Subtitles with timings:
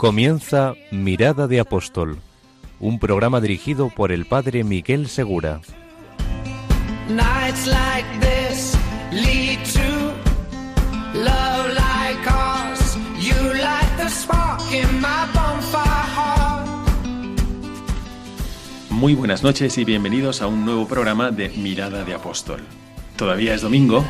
[0.00, 2.20] Comienza Mirada de Apóstol,
[2.78, 5.60] un programa dirigido por el padre Miguel Segura.
[18.88, 22.60] Muy buenas noches y bienvenidos a un nuevo programa de Mirada de Apóstol.
[23.16, 24.02] Todavía es domingo,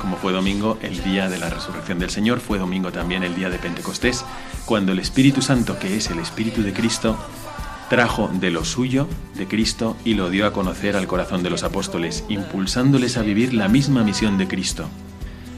[0.00, 3.48] como fue domingo el día de la resurrección del Señor, fue domingo también el día
[3.48, 4.24] de Pentecostés,
[4.66, 7.16] cuando el Espíritu Santo, que es el Espíritu de Cristo,
[7.88, 11.62] trajo de lo suyo, de Cristo, y lo dio a conocer al corazón de los
[11.62, 14.88] apóstoles, impulsándoles a vivir la misma misión de Cristo,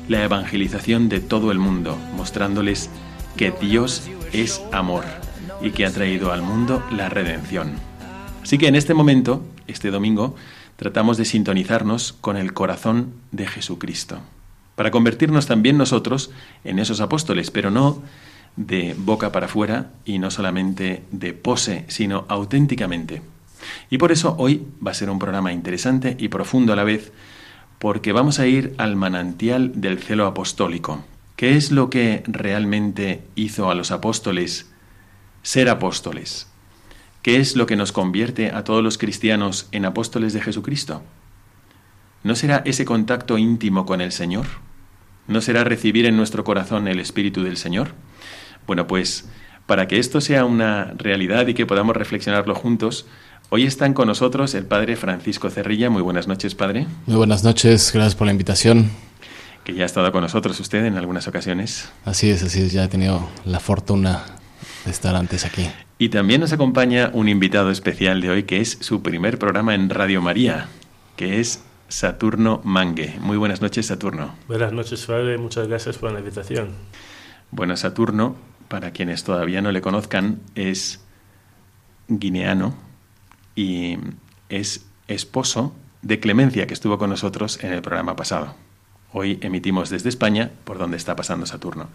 [0.09, 2.91] la evangelización de todo el mundo, mostrándoles
[3.37, 4.03] que Dios
[4.35, 5.05] es amor
[5.63, 7.73] y que ha traído al mundo la redención.
[8.43, 10.37] Así que en este momento, este domingo,
[10.77, 14.21] tratamos de sintonizarnos con el corazón de Jesucristo,
[14.77, 16.31] para convertirnos también nosotros
[16.63, 18.03] en esos apóstoles, pero no
[18.59, 23.23] de boca para afuera y no solamente de pose, sino auténticamente.
[23.89, 27.13] Y por eso hoy va a ser un programa interesante y profundo a la vez,
[27.79, 31.05] porque vamos a ir al manantial del celo apostólico.
[31.37, 34.69] ¿Qué es lo que realmente hizo a los apóstoles
[35.43, 36.49] ser apóstoles?
[37.23, 41.03] ¿Qué es lo que nos convierte a todos los cristianos en apóstoles de Jesucristo?
[42.25, 44.47] ¿No será ese contacto íntimo con el Señor?
[45.29, 47.93] ¿No será recibir en nuestro corazón el Espíritu del Señor?
[48.69, 49.25] Bueno, pues
[49.65, 53.07] para que esto sea una realidad y que podamos reflexionarlo juntos,
[53.49, 55.89] hoy están con nosotros el Padre Francisco Cerrilla.
[55.89, 56.87] Muy buenas noches, Padre.
[57.07, 58.91] Muy buenas noches, gracias por la invitación.
[59.65, 61.91] Que ya ha estado con nosotros usted en algunas ocasiones.
[62.05, 64.23] Así es, así es, ya he tenido la fortuna
[64.85, 65.67] de estar antes aquí.
[65.97, 69.89] Y también nos acompaña un invitado especial de hoy que es su primer programa en
[69.89, 70.69] Radio María,
[71.17, 73.17] que es Saturno Mangue.
[73.19, 74.35] Muy buenas noches, Saturno.
[74.47, 75.39] Buenas noches, padre.
[75.39, 76.69] Muchas gracias por la invitación.
[77.51, 78.37] Bueno, Saturno,
[78.69, 81.01] para quienes todavía no le conozcan, es
[82.09, 82.75] guineano
[83.57, 83.99] y
[84.49, 88.55] es esposo de Clemencia, que estuvo con nosotros en el programa pasado.
[89.13, 91.89] Hoy emitimos desde España, por donde está pasando Saturno.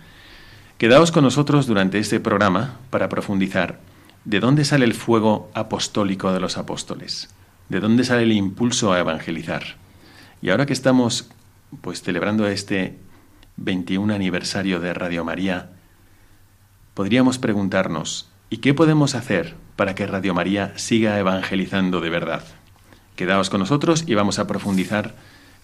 [0.77, 3.79] Quedaos con nosotros durante este programa para profundizar
[4.25, 7.29] de dónde sale el fuego apostólico de los apóstoles,
[7.69, 9.77] de dónde sale el impulso a evangelizar.
[10.41, 11.29] Y ahora que estamos
[11.81, 12.97] pues celebrando este
[13.57, 15.69] 21 aniversario de Radio María,
[16.93, 22.43] podríamos preguntarnos, ¿y qué podemos hacer para que Radio María siga evangelizando de verdad?
[23.15, 25.15] Quedaos con nosotros y vamos a profundizar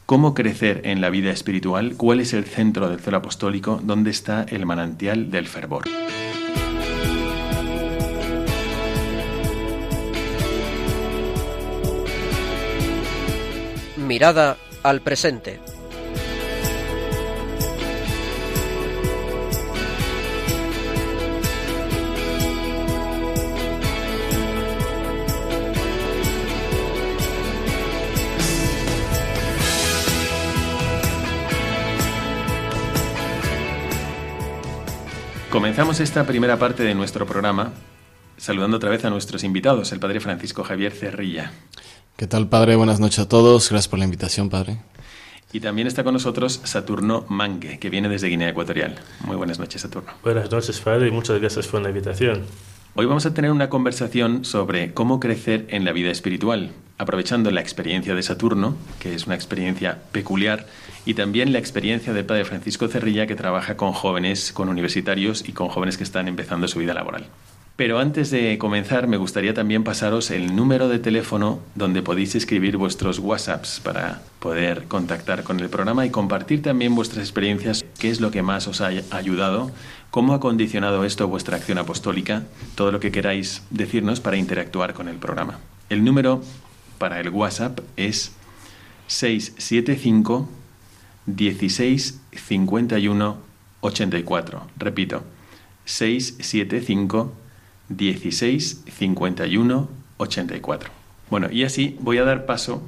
[0.06, 4.44] cómo crecer en la vida espiritual, cuál es el centro del celo apostólico, dónde está
[4.50, 5.86] el manantial del fervor.
[13.98, 15.60] Mirada al presente.
[35.70, 37.74] Comenzamos esta primera parte de nuestro programa
[38.38, 41.52] saludando otra vez a nuestros invitados, el Padre Francisco Javier Cerrilla.
[42.18, 42.76] ¿Qué tal, padre?
[42.76, 43.70] Buenas noches a todos.
[43.70, 44.80] Gracias por la invitación, padre.
[45.54, 48.96] Y también está con nosotros Saturno Mangue, que viene desde Guinea Ecuatorial.
[49.26, 50.12] Muy buenas noches, Saturno.
[50.24, 52.48] Buenas noches, padre, y muchas gracias por la invitación.
[52.96, 57.62] Hoy vamos a tener una conversación sobre cómo crecer en la vida espiritual, aprovechando la
[57.62, 60.66] experiencia de Saturno, que es una experiencia peculiar,
[61.10, 65.54] y también la experiencia del Padre Francisco Cerrilla, que trabaja con jóvenes, con universitarios y
[65.54, 67.26] con jóvenes que están empezando su vida laboral.
[67.76, 72.78] Pero antes de comenzar, me gustaría también pasaros el número de teléfono donde podéis escribir
[72.78, 78.22] vuestros WhatsApps para poder contactar con el programa y compartir también vuestras experiencias, qué es
[78.22, 79.72] lo que más os ha ayudado,
[80.12, 82.44] cómo ha condicionado esto vuestra acción apostólica,
[82.76, 85.58] todo lo que queráis decirnos para interactuar con el programa.
[85.90, 86.44] El número
[87.00, 88.32] para el WhatsApp es
[89.08, 90.59] 675
[91.36, 93.38] 16 51
[93.82, 94.62] 84.
[94.78, 95.24] Repito,
[95.86, 97.34] 675
[97.90, 100.90] 16 51 84.
[101.30, 102.82] Bueno, y así voy a dar paso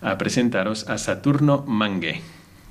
[0.00, 2.20] a presentaros a Saturno Mangue,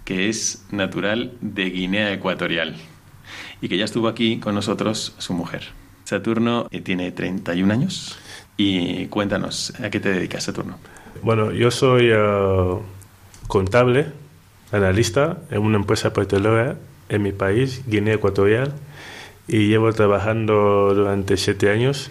[0.04, 2.76] que es natural de Guinea Ecuatorial
[3.62, 5.64] y que ya estuvo aquí con nosotros su mujer.
[6.04, 8.18] Saturno eh, tiene 31 años
[8.58, 10.78] y cuéntanos, ¿a qué te dedicas, Saturno?
[11.24, 12.82] Bueno, yo soy uh,
[13.48, 14.08] contable,
[14.76, 16.78] analista en una empresa petrolera
[17.10, 18.74] en mi país, Guinea Ecuatorial,
[19.48, 22.10] y llevo trabajando durante siete años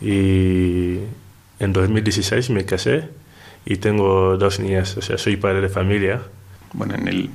[0.00, 0.98] y
[1.58, 3.08] en 2016 me casé
[3.64, 6.22] y tengo dos niñas, o sea, soy padre de familia.
[6.72, 7.30] Bueno, en el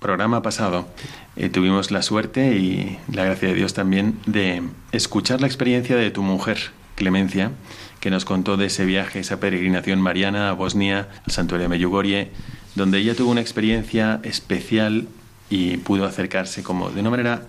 [0.00, 0.88] programa pasado
[1.36, 4.62] eh, tuvimos la suerte y la gracia de Dios también de
[4.92, 6.58] escuchar la experiencia de tu mujer,
[6.96, 7.52] Clemencia,
[8.00, 12.30] que nos contó de ese viaje, esa peregrinación mariana a Bosnia, al santuario de Medjugorje,
[12.74, 15.08] donde ella tuvo una experiencia especial
[15.48, 17.42] y pudo acercarse como de una manera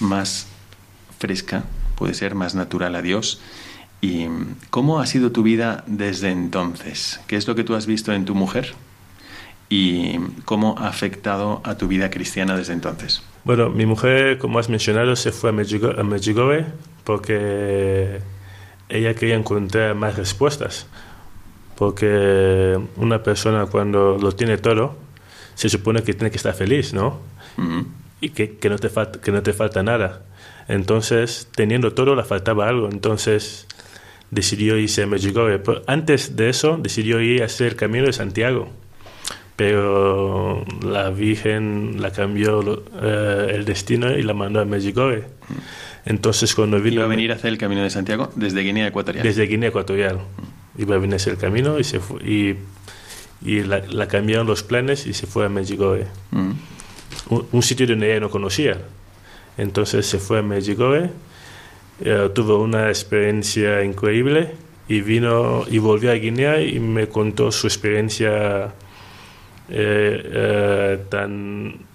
[0.00, 0.46] más
[1.18, 1.64] fresca,
[1.96, 3.40] puede ser más natural a Dios.
[4.00, 4.26] ¿Y
[4.70, 7.20] cómo ha sido tu vida desde entonces?
[7.26, 8.74] ¿Qué es lo que tú has visto en tu mujer?
[9.68, 13.22] ¿Y cómo ha afectado a tu vida cristiana desde entonces?
[13.44, 16.66] Bueno, mi mujer, como has mencionado, se fue a Medjugorje
[17.04, 18.20] porque
[18.88, 20.86] ella quería encontrar más respuestas.
[21.76, 24.96] Porque una persona cuando lo tiene todo,
[25.54, 27.20] se supone que tiene que estar feliz, ¿no?
[28.20, 30.22] Y que, que, no te falta, que no te falta nada.
[30.68, 32.88] Entonces, teniendo todo, le faltaba algo.
[32.90, 33.66] Entonces,
[34.30, 35.58] decidió irse a Medjugorje.
[35.58, 38.68] Pero antes de eso, decidió ir a hacer el camino de Santiago.
[39.56, 45.24] Pero la Virgen la cambió eh, el destino y la mandó a Medjugorje.
[46.04, 46.96] Entonces, cuando vino.
[46.96, 49.24] ¿Iba a venir a hacer el camino de Santiago desde Guinea Ecuatorial?
[49.24, 50.18] Desde Guinea Ecuatorial.
[50.18, 52.56] Iba a venir a hacer el camino y se fue, y,
[53.42, 56.06] y la, la, cambiaron los planes y se fue a Medjugorje.
[56.30, 56.52] Mm.
[57.30, 58.78] Un, un, sitio donde ella no conocía.
[59.56, 61.10] Entonces se fue a Medjugorje,
[62.00, 64.50] eh, tuvo una experiencia increíble
[64.86, 68.74] y vino y volvió a Guinea y me contó su experiencia
[69.68, 71.85] eh, eh, tan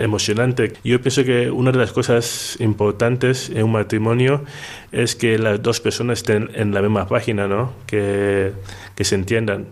[0.00, 0.72] emocionante.
[0.82, 4.44] Yo pienso que una de las cosas importantes en un matrimonio
[4.92, 7.72] es que las dos personas estén en la misma página, ¿no?
[7.86, 8.52] Que,
[8.96, 9.66] que se entiendan.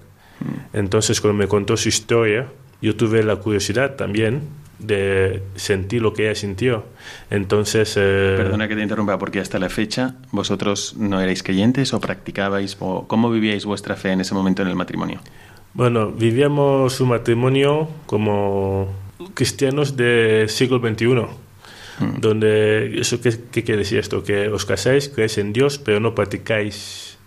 [0.73, 2.47] Entonces, cuando me contó su historia,
[2.81, 4.43] yo tuve la curiosidad también
[4.79, 6.85] de sentir lo que ella sintió.
[7.31, 7.97] Entonces...
[7.97, 12.77] Eh, Perdona que te interrumpa, porque hasta la fecha vosotros no erais creyentes o practicabais
[12.79, 15.21] o cómo vivíais vuestra fe en ese momento en el matrimonio.
[15.75, 18.89] Bueno, vivíamos un matrimonio como
[19.35, 22.21] cristianos del siglo XXI, mm.
[22.21, 24.23] donde, ¿eso qué, qué, quiere decir esto?
[24.23, 27.19] Que os casáis, creéis en Dios, pero no practicáis.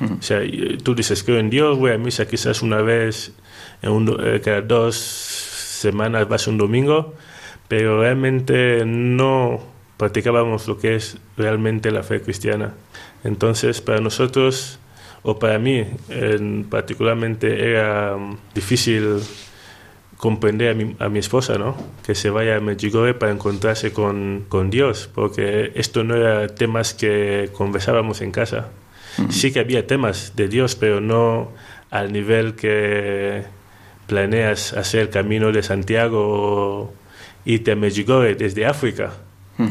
[0.00, 0.12] Mm.
[0.18, 0.40] O sea,
[0.82, 3.32] tú dices, creo en Dios, voy a misa quizás una vez,
[3.82, 7.14] en un, eh, cada dos semanas vas un domingo,
[7.68, 9.60] pero realmente no
[9.96, 12.74] practicábamos lo que es realmente la fe cristiana.
[13.24, 14.78] Entonces, para nosotros,
[15.22, 19.20] o para mí en, particularmente, era um, difícil
[20.18, 21.76] comprender a mi, a mi, esposa, ¿no?
[22.04, 26.92] Que se vaya a Medjugorje para encontrarse con, con, Dios, porque esto no era temas
[26.92, 28.68] que conversábamos en casa.
[29.30, 31.50] Sí que había temas de Dios, pero no
[31.90, 33.44] al nivel que
[34.06, 36.92] planeas hacer el camino de Santiago o
[37.44, 39.12] irte a Medjugorje desde África,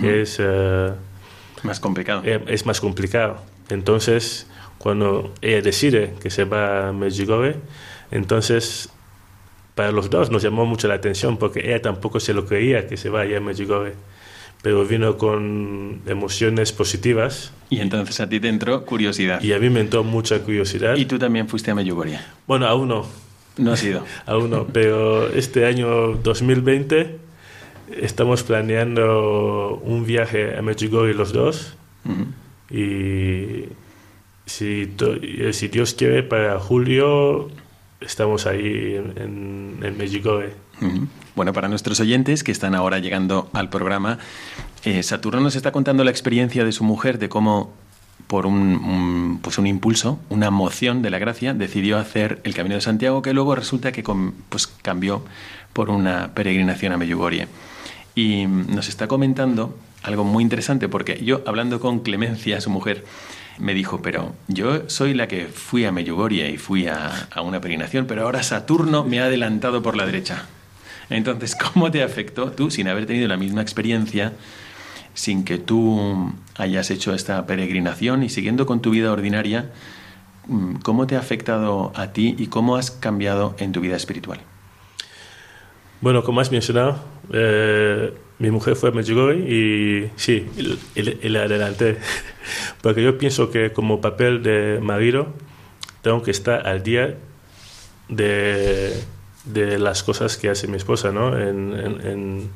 [0.02, 0.40] que es...
[0.40, 0.94] Uh,
[1.64, 2.24] más complicado.
[2.26, 3.42] Es, es más complicado.
[3.70, 4.48] Entonces,
[4.78, 7.56] cuando ella decide que se va a Medjugorje,
[8.12, 8.90] entonces
[9.78, 12.98] para los dos nos llamó mucho la atención porque ella tampoco se lo creía que
[12.98, 13.94] se vaya a Medjugorje,
[14.64, 17.54] pero vino con emociones positivas.
[17.70, 19.40] Y entonces a ti te entró curiosidad.
[19.44, 20.96] Y a mí me entró mucha curiosidad.
[20.96, 22.20] ¿Y tú también fuiste a Medjugorje?
[22.48, 23.06] Bueno, aún no.
[23.58, 24.04] No ha sido.
[24.26, 27.20] aún no, pero este año 2020
[28.02, 31.76] estamos planeando un viaje a Medjugorje los dos.
[32.04, 32.26] Uh -huh.
[32.76, 33.70] Y
[34.48, 34.92] si,
[35.52, 37.52] si Dios quiere, para julio
[38.02, 40.54] estamos ahí en, en Medjugorje.
[41.36, 44.20] Bueno, para nuestros oyentes que están ahora llegando al programa,
[44.84, 47.74] eh, Saturno nos está contando la experiencia de su mujer, de cómo
[48.28, 52.82] por un, pues un impulso, una moción de la gracia, decidió hacer el Camino de
[52.82, 55.24] Santiago, que luego resulta que con, pues, cambió
[55.74, 57.48] por una peregrinación a Medjugorje.
[58.16, 63.06] Y nos está comentando algo muy interesante, porque yo, hablando con Clemencia, su mujer,
[63.60, 67.60] me dijo, pero yo soy la que fui a Medjugorje y fui a, a, una
[67.60, 70.46] peregrinación, pero ahora Saturno me ha adelantado por la derecha.
[71.10, 74.34] Entonces, ¿cómo te afectó tú, sin haber tenido la misma experiencia,
[75.14, 79.72] sin que tú hayas hecho esta peregrinación y siguiendo con tu vida ordinaria,
[80.84, 84.40] cómo te ha afectado a ti y cómo has cambiado en tu vida espiritual?
[86.02, 87.00] Bueno, como has mencionado,
[88.40, 90.48] mi mujer fue a Medjugorje y sí,
[90.96, 91.98] y, le adelanté.
[92.82, 95.34] Porque yo pienso que como papel de marido
[96.02, 97.18] tengo que estar al día
[98.10, 98.94] de,
[99.46, 101.38] de las cosas que hace mi esposa, ¿no?
[101.38, 102.52] En, en,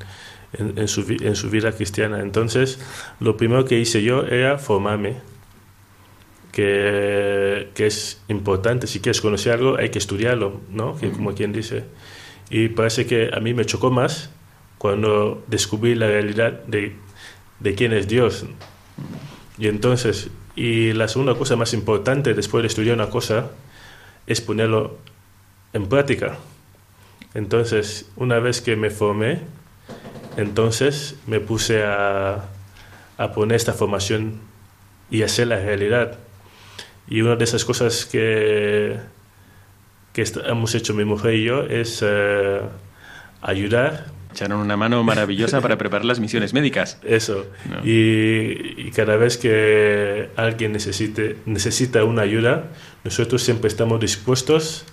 [0.58, 2.20] en, en, su, en su vida cristiana.
[2.20, 2.80] Entonces,
[3.20, 5.16] lo primero que hice yo era formarme,
[6.52, 8.86] que, que es importante.
[8.86, 10.96] Si quieres conocer algo, hay que estudiarlo, ¿no?
[10.98, 11.86] Que, como quien dice.
[12.50, 14.30] Y parece que a mí me chocó más
[14.82, 16.96] cuando descubrí la realidad de,
[17.60, 18.46] de quién es Dios.
[19.60, 23.52] Y entonces, y la segunda cosa más importante después de estudiar una cosa
[24.26, 24.98] es ponerlo
[25.74, 26.40] en práctica.
[27.36, 29.42] Entonces, una vez que me formé,
[30.36, 32.50] entonces me puse a,
[33.20, 34.40] a poner esta formación
[35.12, 36.18] y hacer la realidad.
[37.08, 38.98] Y una de esas cosas que,
[40.12, 42.62] que hemos hecho mi mujer y yo es eh,
[43.44, 44.21] ayudar.
[44.32, 46.98] Echaron una mano maravillosa para preparar las misiones médicas.
[47.04, 47.48] Eso.
[47.70, 47.86] No.
[47.86, 52.70] Y, y, cada vez que alguien necesite, necesita una ayuda,
[53.04, 54.86] nosotros siempre estamos dispuestos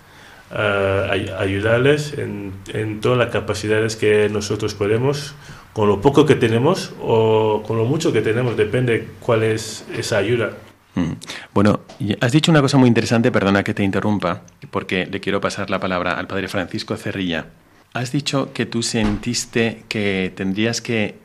[0.51, 5.35] a, a ayudarles en, en todas las capacidades que nosotros podemos,
[5.73, 10.19] con lo poco que tenemos o con lo mucho que tenemos, depende cuál es esa
[10.19, 10.53] ayuda.
[10.95, 11.13] Mm.
[11.55, 11.81] Bueno,
[12.21, 15.79] has dicho una cosa muy interesante, perdona que te interrumpa, porque le quiero pasar la
[15.79, 17.47] palabra al padre Francisco Cerrilla.
[17.95, 21.17] Has dicho que tú sentiste que tendrías que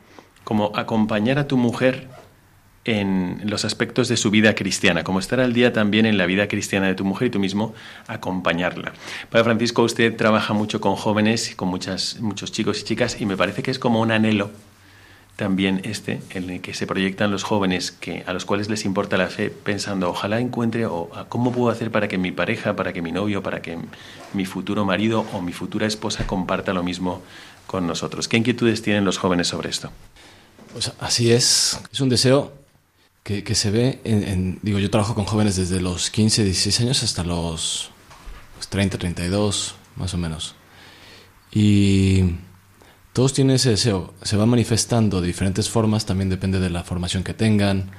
[0.44, 2.08] como acompañar a tu mujer
[2.84, 6.48] en los aspectos de su vida cristiana, como estar al día también en la vida
[6.48, 7.74] cristiana de tu mujer y tú mismo
[8.06, 8.92] acompañarla.
[9.30, 13.36] Padre Francisco, usted trabaja mucho con jóvenes, con muchas, muchos chicos y chicas, y me
[13.36, 14.50] parece que es como un anhelo
[15.36, 19.16] también este, en el que se proyectan los jóvenes que, a los cuales les importa
[19.16, 23.02] la fe, pensando, ojalá encuentre, o cómo puedo hacer para que mi pareja, para que
[23.02, 23.78] mi novio, para que
[24.32, 27.22] mi futuro marido o mi futura esposa comparta lo mismo
[27.66, 28.28] con nosotros.
[28.28, 29.90] ¿Qué inquietudes tienen los jóvenes sobre esto?
[30.72, 32.52] Pues así es, es un deseo
[33.24, 36.80] que, que se ve, en, en, digo, yo trabajo con jóvenes desde los 15, 16
[36.80, 37.90] años hasta los,
[38.56, 40.54] los 30, 32, más o menos.
[41.50, 42.36] Y
[43.14, 47.22] todos tienen ese deseo, se va manifestando de diferentes formas, también depende de la formación
[47.22, 47.92] que tengan,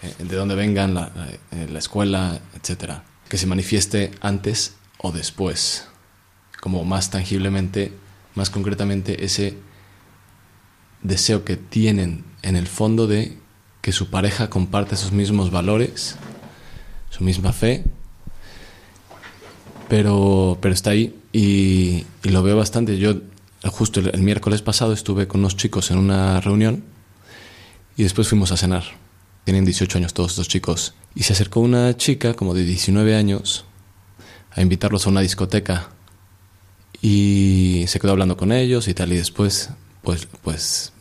[0.00, 1.10] eh, de dónde vengan, la,
[1.50, 3.02] la escuela, etcétera.
[3.28, 5.88] Que se manifieste antes o después,
[6.60, 7.92] como más tangiblemente,
[8.36, 9.58] más concretamente, ese
[11.02, 13.36] deseo que tienen en el fondo de
[13.80, 16.14] que su pareja comparte esos mismos valores,
[17.10, 17.84] su misma fe,
[19.88, 22.98] pero, pero está ahí y, y lo veo bastante.
[22.98, 23.33] Yo
[23.70, 26.84] justo el, miércoles pasado estuve con unos chicos en una reunión
[27.96, 28.84] y después fuimos a cenar.
[29.44, 30.94] Tienen 18 años todos estos chicos.
[31.14, 33.64] Y se acercó una chica como de 19 años
[34.50, 35.90] a invitarlos a una discoteca.
[37.00, 39.12] Y se quedó hablando con ellos y tal.
[39.12, 39.70] Y después,
[40.02, 40.92] pues, pues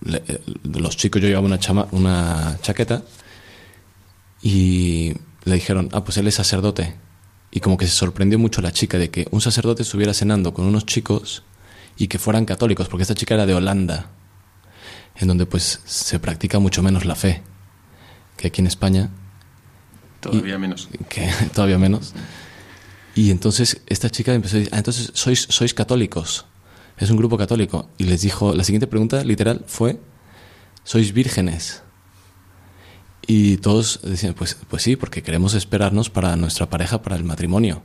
[0.00, 0.22] le,
[0.64, 3.02] los chicos, yo llevaba una, chama, una chaqueta
[4.42, 6.94] y le dijeron, ah, pues él es sacerdote.
[7.50, 10.66] Y como que se sorprendió mucho la chica de que un sacerdote estuviera cenando con
[10.66, 11.42] unos chicos
[11.96, 14.10] y que fueran católicos, porque esta chica era de Holanda,
[15.16, 17.42] en donde pues se practica mucho menos la fe
[18.36, 19.10] que aquí en España.
[20.20, 20.88] Todavía y, menos.
[21.08, 22.14] Que, todavía menos.
[23.14, 26.44] Y entonces esta chica empezó a decir, ah, entonces sois, sois católicos,
[26.98, 27.88] es un grupo católico.
[27.96, 29.98] Y les dijo, la siguiente pregunta literal fue,
[30.84, 31.82] ¿sois vírgenes?
[33.26, 37.82] Y todos decían, pues, pues sí, porque queremos esperarnos para nuestra pareja, para el matrimonio.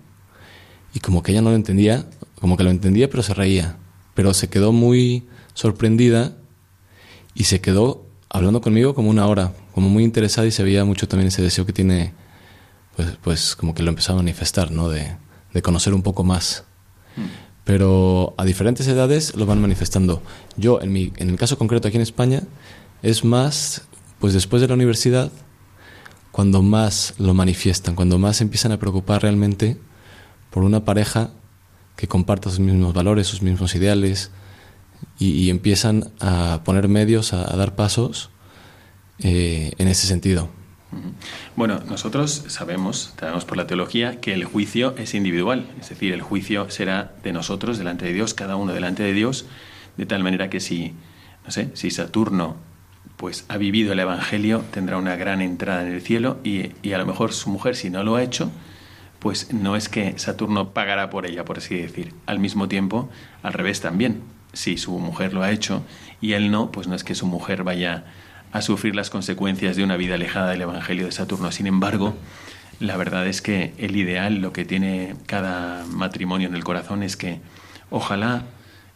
[0.93, 2.05] Y como que ella no lo entendía,
[2.39, 3.77] como que lo entendía, pero se reía
[4.13, 6.37] pero se quedó muy sorprendida
[7.33, 11.07] y se quedó hablando conmigo como una hora, como muy interesada y se veía mucho
[11.07, 12.13] también ese deseo que tiene,
[12.95, 14.89] pues, pues como que lo empezó a manifestar, ¿no?
[14.89, 15.17] De,
[15.53, 16.63] de conocer un poco más.
[17.63, 20.21] Pero a diferentes edades lo van manifestando.
[20.57, 22.43] Yo, en, mi, en el caso concreto aquí en España,
[23.01, 23.83] es más,
[24.19, 25.31] pues después de la universidad,
[26.31, 29.77] cuando más lo manifiestan, cuando más empiezan a preocupar realmente
[30.49, 31.31] por una pareja
[31.95, 34.31] que comparta sus mismos valores, sus mismos ideales,
[35.17, 38.29] y, empiezan a poner medios, a, dar pasos
[39.19, 40.49] eh, en ese sentido.
[41.55, 46.21] Bueno, nosotros sabemos, sabemos por la teología, que el juicio es individual, es decir, el
[46.21, 49.45] juicio será de nosotros delante de Dios, cada uno delante de Dios,
[49.95, 50.93] de tal manera que si,
[51.45, 52.57] no sé, si Saturno
[53.15, 57.05] pues ha vivido el Evangelio, tendrá una gran entrada en el cielo y a lo
[57.05, 58.51] mejor su mujer, si no lo ha hecho,
[59.21, 62.11] pues no es que Saturno pagará por ella, por así decir.
[62.25, 63.07] Al mismo tiempo,
[63.43, 64.23] al revés también.
[64.51, 65.85] Si su mujer lo ha hecho
[66.21, 68.03] y él no, pues no es que su mujer vaya
[68.51, 71.51] a sufrir las consecuencias de una vida alejada del Evangelio de Saturno.
[71.51, 72.15] Sin embargo,
[72.79, 77.15] la verdad es que el ideal, lo que tiene cada matrimonio en el corazón es
[77.15, 77.39] que
[77.91, 78.45] ojalá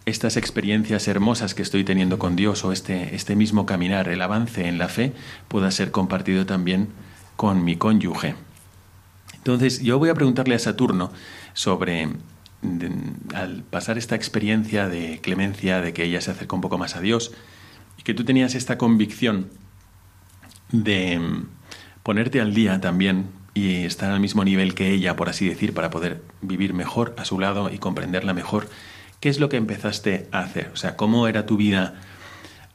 [0.07, 4.67] estas experiencias hermosas que estoy teniendo con Dios o este, este mismo caminar, el avance
[4.67, 5.13] en la fe,
[5.49, 6.89] pueda ser compartido también
[7.35, 8.33] con mi cónyuge.
[9.45, 11.11] Entonces, yo voy a preguntarle a Saturno
[11.53, 12.09] sobre
[13.35, 16.99] al pasar esta experiencia de clemencia, de que ella se acercó un poco más a
[16.99, 17.31] Dios,
[17.99, 19.51] y que tú tenías esta convicción
[20.71, 21.47] de mm,
[22.01, 25.91] ponerte al día también y estar al mismo nivel que ella, por así decir, para
[25.91, 28.67] poder vivir mejor a su lado y comprenderla mejor,
[29.19, 30.71] ¿qué es lo que empezaste a hacer?
[30.73, 32.01] O sea, ¿cómo era tu vida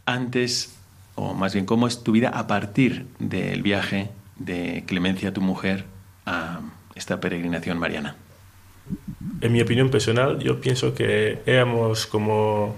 [0.07, 0.77] antes,
[1.17, 5.85] o más bien, cómo es tu vida a partir del viaje de Clemencia, tu mujer,
[6.31, 6.61] a
[6.95, 8.17] esta peregrinación mariana?
[9.41, 12.75] En mi opinión personal, yo pienso que éramos como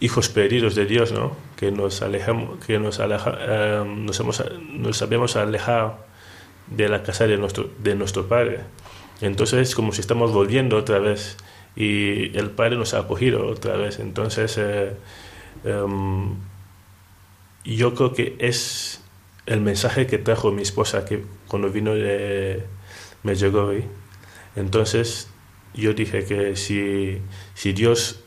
[0.00, 1.36] hijos perdidos de Dios, ¿no?
[1.56, 5.98] Que nos alejamos, que nos, aleja, eh, nos, hemos, nos habíamos alejado
[6.66, 8.60] de la casa de nuestro, de nuestro Padre.
[9.20, 11.36] Entonces es como si estamos volviendo otra vez
[11.76, 14.00] y el Padre nos ha acogido otra vez.
[14.00, 14.94] Entonces eh,
[15.64, 16.34] em,
[17.64, 19.03] yo creo que es
[19.46, 22.64] el mensaje que trajo mi esposa que cuando vino de,
[23.22, 23.84] me llegó hoy.
[24.56, 25.28] Entonces
[25.74, 27.18] yo dije que si,
[27.54, 28.20] si Dios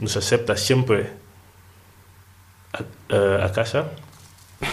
[0.00, 1.10] nos acepta siempre
[2.72, 3.90] a, a, casa,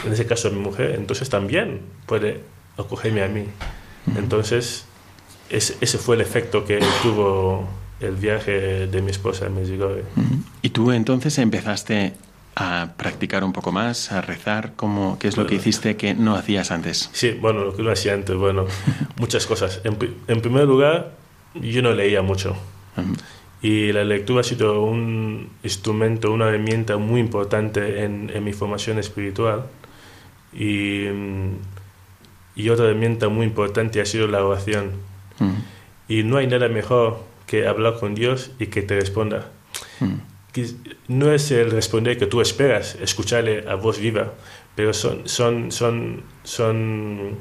[0.06, 2.42] en ese caso a mi mujer, entonces también puede
[2.78, 3.46] acogerme a mí.
[4.16, 4.86] Entonces
[5.50, 7.68] ese, ese fue el efecto que tuvo
[8.00, 9.92] el viaje de mi esposa en México.
[10.62, 12.14] ¿Y tú entonces empezaste
[12.56, 14.74] a practicar un poco más, a rezar?
[14.76, 17.10] ¿Cómo, ¿Qué es lo que hiciste que no hacías antes?
[17.14, 18.66] Sí, bueno, lo que no hacía antes, bueno,
[19.18, 19.82] muchas cosas.
[19.84, 21.14] En, en, primer lugar,
[21.56, 22.56] yo no leía mucho.
[23.62, 29.00] Y la lectura ha sido un instrumento, una herramienta muy importante en, en mi formación
[29.00, 29.66] espiritual.
[30.54, 31.06] Y,
[32.56, 34.92] y, otra herramienta muy importante ha sido la oración.
[36.08, 39.50] Y no hay nada mejor que hablar con Dios y que te responda
[41.08, 44.34] no es el responder que tú esperas, escucharle a voz viva,
[44.76, 47.38] pero son, son, son, son,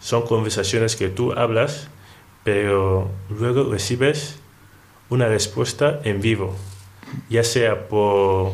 [0.00, 1.88] son conversaciones que tú hablas,
[2.44, 4.38] pero luego recibes
[5.08, 6.54] una respuesta en vivo,
[7.28, 8.52] ya sea por,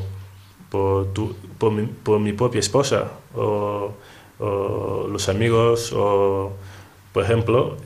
[0.71, 3.95] por, tu, por, mi, por mi, propia esposa o,
[5.09, 6.53] los amigos o,
[7.13, 7.77] por ejemplo,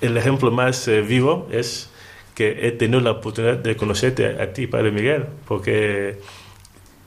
[0.00, 1.90] el ejemplo más eh, vivo es
[2.38, 6.20] que he tenido la oportunidad de conocerte a, ti, Padre Miguel, porque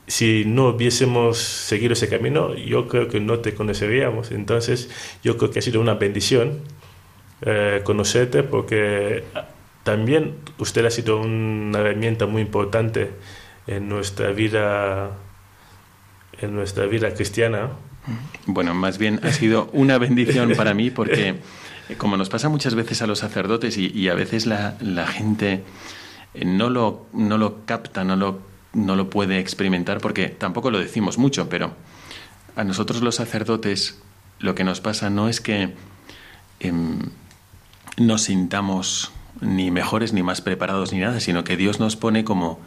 [0.05, 4.31] si no hubiésemos seguido ese camino, yo creo que no te conoceríamos.
[4.31, 4.89] Entonces,
[5.23, 6.59] yo creo que ha sido una bendición
[7.43, 9.23] eh, conocerte porque
[9.83, 13.11] también usted ha sido una herramienta muy importante
[13.67, 15.11] en nuestra vida
[16.41, 17.69] en nuestra vida cristiana.
[18.47, 21.35] Bueno, más bien ha sido una bendición para mí porque
[21.97, 25.63] como nos pasa muchas veces a los sacerdotes y, a veces la, gente
[26.33, 28.39] eh, no lo, no lo capta, no lo,
[28.73, 31.73] no lo puede experimentar porque tampoco lo decimos mucho, pero
[32.55, 33.99] a nosotros los sacerdotes
[34.39, 35.73] lo que nos pasa no es que
[36.59, 36.99] em,
[37.97, 42.59] nos sintamos ni mejores ni más preparados ni nada, sino que Dios nos pone como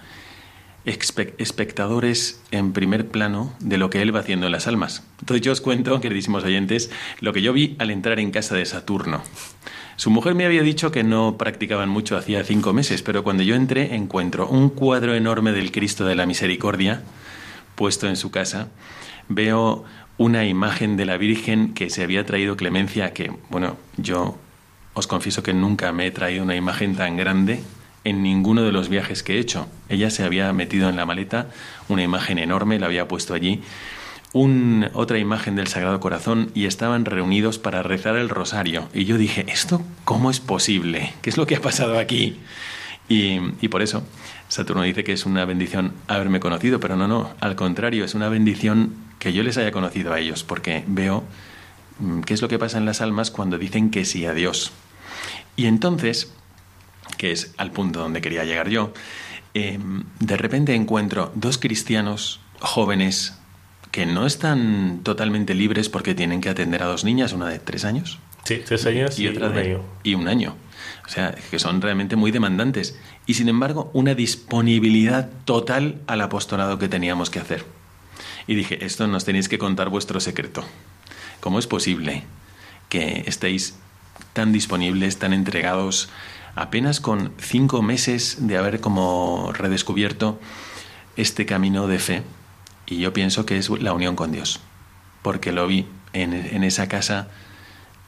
[0.85, 5.03] espectadores en primer plano de lo que él va haciendo en las almas.
[5.21, 8.67] Entonces yo os cuento, queridísimos oyentes, lo que yo vi al entrar en casa de
[8.67, 9.23] Saturno.
[9.97, 13.55] Su mujer me había dicho que no practicaban mucho hacía cinco meses, pero cuando yo
[13.55, 17.03] entré encuentro un cuadro enorme del Cristo de la Misericordia
[17.75, 18.69] puesto en su casa.
[19.29, 19.85] Veo
[20.17, 24.39] una imagen de la Virgen que se había traído Clemencia, que, bueno, yo
[24.95, 27.63] os confieso que nunca me he traído una imagen tan grande
[28.05, 29.67] en ninguno de los viajes que he hecho.
[29.89, 31.49] Ella se había metido en la maleta
[31.89, 33.63] una imagen enorme, la había puesto allí,
[34.33, 38.89] un, otra imagen del Sagrado Corazón y estaban reunidos para rezar el rosario.
[38.93, 41.15] Y yo dije, ¿esto cómo es posible?
[41.23, 42.39] ¿Qué es lo que ha pasado aquí?
[43.09, 44.03] Y, y por eso
[44.49, 48.29] Saturno dice que es una bendición haberme conocido, pero no, no, al contrario, es una
[48.29, 51.25] bendición que yo les haya conocido a ellos, porque veo
[52.01, 54.73] mm, qué es lo que pasa en las almas cuando dicen que sí a Dios.
[55.57, 56.33] Y entonces
[57.25, 58.93] que es al punto donde quería llegar yo,
[59.55, 59.79] eh,
[60.21, 63.39] de repente encuentro dos cristianos jóvenes
[63.91, 67.87] que no están totalmente libres porque tienen que atender a dos niñas, una de tres
[67.87, 68.19] años.
[68.45, 69.81] Sí, tres años y, otra un de, año.
[70.03, 70.55] Y un año.
[71.07, 73.01] O sea, que son realmente muy demandantes.
[73.25, 77.65] Y sin embargo, una disponibilidad total al apostolado que teníamos que hacer.
[78.47, 80.63] Y dije, esto nos tenéis que contar vuestro secreto.
[81.41, 82.25] ¿Cómo es posible
[82.91, 83.77] que estéis
[84.35, 86.11] tan disponibles, tan entregados
[86.55, 90.41] apenas con cinco meses de haber como redescubierto
[91.17, 92.23] este camino de fe.
[92.87, 94.61] Y yo pienso que es la unión con Dios,
[95.23, 97.29] porque lo vi en, esa casa,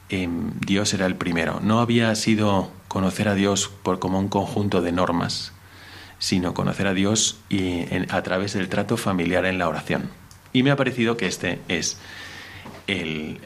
[0.09, 1.61] em, Dios era el primero.
[1.61, 5.53] No había sido conocer a Dios por como un conjunto de normas,
[6.19, 10.11] sino conocer a Dios y a través del trato familiar en la oración.
[10.53, 11.99] Y me ha parecido que este es
[12.87, 13.41] el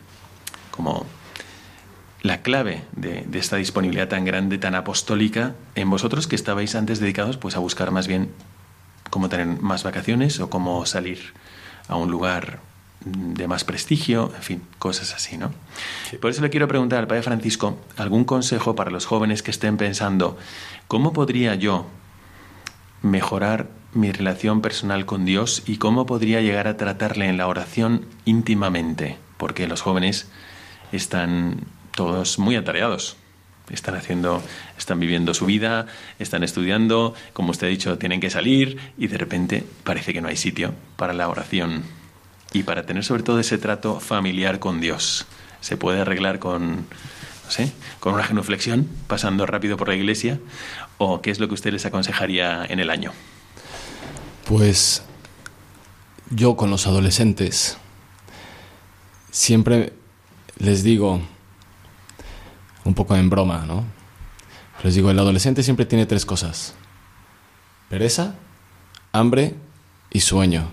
[0.70, 1.06] como
[2.22, 7.00] la clave de, de, esta disponibilidad tan grande, tan apostólica, en vosotros que estabais antes
[7.00, 8.30] dedicados pues, a buscar más bien
[9.10, 11.34] cómo tener más vacaciones o cómo salir
[11.88, 12.60] a un lugar
[13.04, 15.52] de más prestigio, en fin, cosas así, ¿no?
[16.20, 19.76] Por eso le quiero preguntar al Padre Francisco algún consejo para los jóvenes que estén
[19.76, 20.38] pensando,
[20.86, 21.86] ¿cómo podría yo
[23.02, 28.04] mejorar mi relación personal con Dios y cómo podría llegar a tratarle en la oración
[28.26, 29.16] íntimamente?
[29.38, 30.28] Porque los jóvenes
[30.92, 33.16] están todos muy atareados.
[33.70, 34.42] Están haciendo,
[34.76, 35.86] están viviendo su vida,
[36.18, 40.28] están estudiando, como usted ha dicho, tienen que salir y de repente parece que no
[40.28, 41.84] hay sitio para la oración
[42.52, 45.26] y para tener sobre todo ese trato familiar con Dios.
[45.60, 50.40] Se puede arreglar con, no sé, con una genuflexión, pasando rápido por la iglesia,
[50.98, 53.12] o qué es lo que usted les aconsejaría en el año.
[54.46, 55.04] Pues
[56.30, 57.76] yo con los adolescentes
[59.30, 59.92] siempre
[60.58, 61.20] les digo,
[62.84, 63.84] un poco en broma, ¿no?
[64.82, 66.74] Les digo, el adolescente siempre tiene tres cosas.
[67.88, 68.34] Pereza,
[69.12, 69.54] hambre
[70.10, 70.68] y sueño.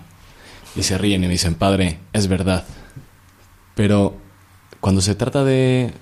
[0.76, 2.64] Y se ríen y dicen, padre, es verdad.
[3.74, 4.16] Pero
[4.80, 5.92] cuando se trata de,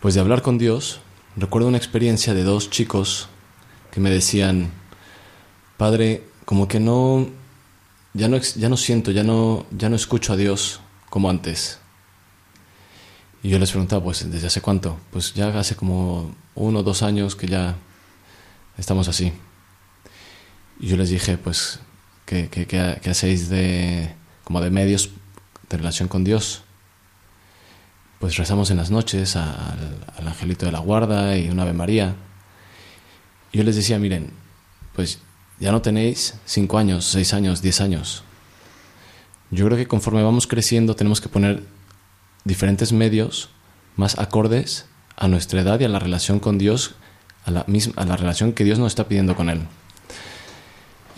[0.00, 1.00] pues de hablar con Dios,
[1.36, 3.28] recuerdo una experiencia de dos chicos
[3.90, 4.70] que me decían,
[5.76, 7.28] padre, como que no,
[8.12, 11.80] ya no, ya no siento, ya no, ya no escucho a Dios como antes.
[13.44, 14.98] Y yo les preguntaba, pues, ¿desde hace cuánto?
[15.10, 17.76] Pues ya hace como uno o dos años que ya
[18.78, 19.34] estamos así.
[20.80, 21.78] Y yo les dije, pues,
[22.24, 25.10] ¿qué, qué, qué, hacéis de, como de medios
[25.68, 26.62] de relación con Dios?
[28.18, 32.16] Pues rezamos en las noches al, al Angelito de la Guarda y una Ave María.
[33.52, 34.30] Y yo les decía, miren,
[34.96, 35.18] pues
[35.60, 38.24] ya no tenéis cinco años, seis años, diez años.
[39.50, 41.62] Yo creo que conforme vamos creciendo tenemos que poner
[42.44, 43.48] diferentes medios
[43.96, 46.94] más acordes a nuestra edad y a la relación con Dios,
[47.44, 49.62] a la, misma, a la relación que Dios nos está pidiendo con Él.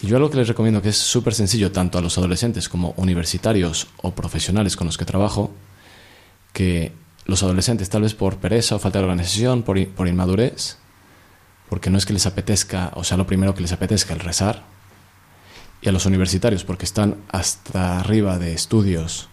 [0.03, 2.93] Y yo algo que les recomiendo que es súper sencillo, tanto a los adolescentes como
[2.97, 5.51] universitarios o profesionales con los que trabajo,
[6.53, 6.93] que
[7.25, 10.77] los adolescentes tal vez por pereza o falta de organización, por, por inmadurez,
[11.71, 14.65] porque no es que les apetezca, o sea, lo primero que les apetezca el rezar,
[15.81, 19.29] y a los universitarios porque están hasta arriba de estudios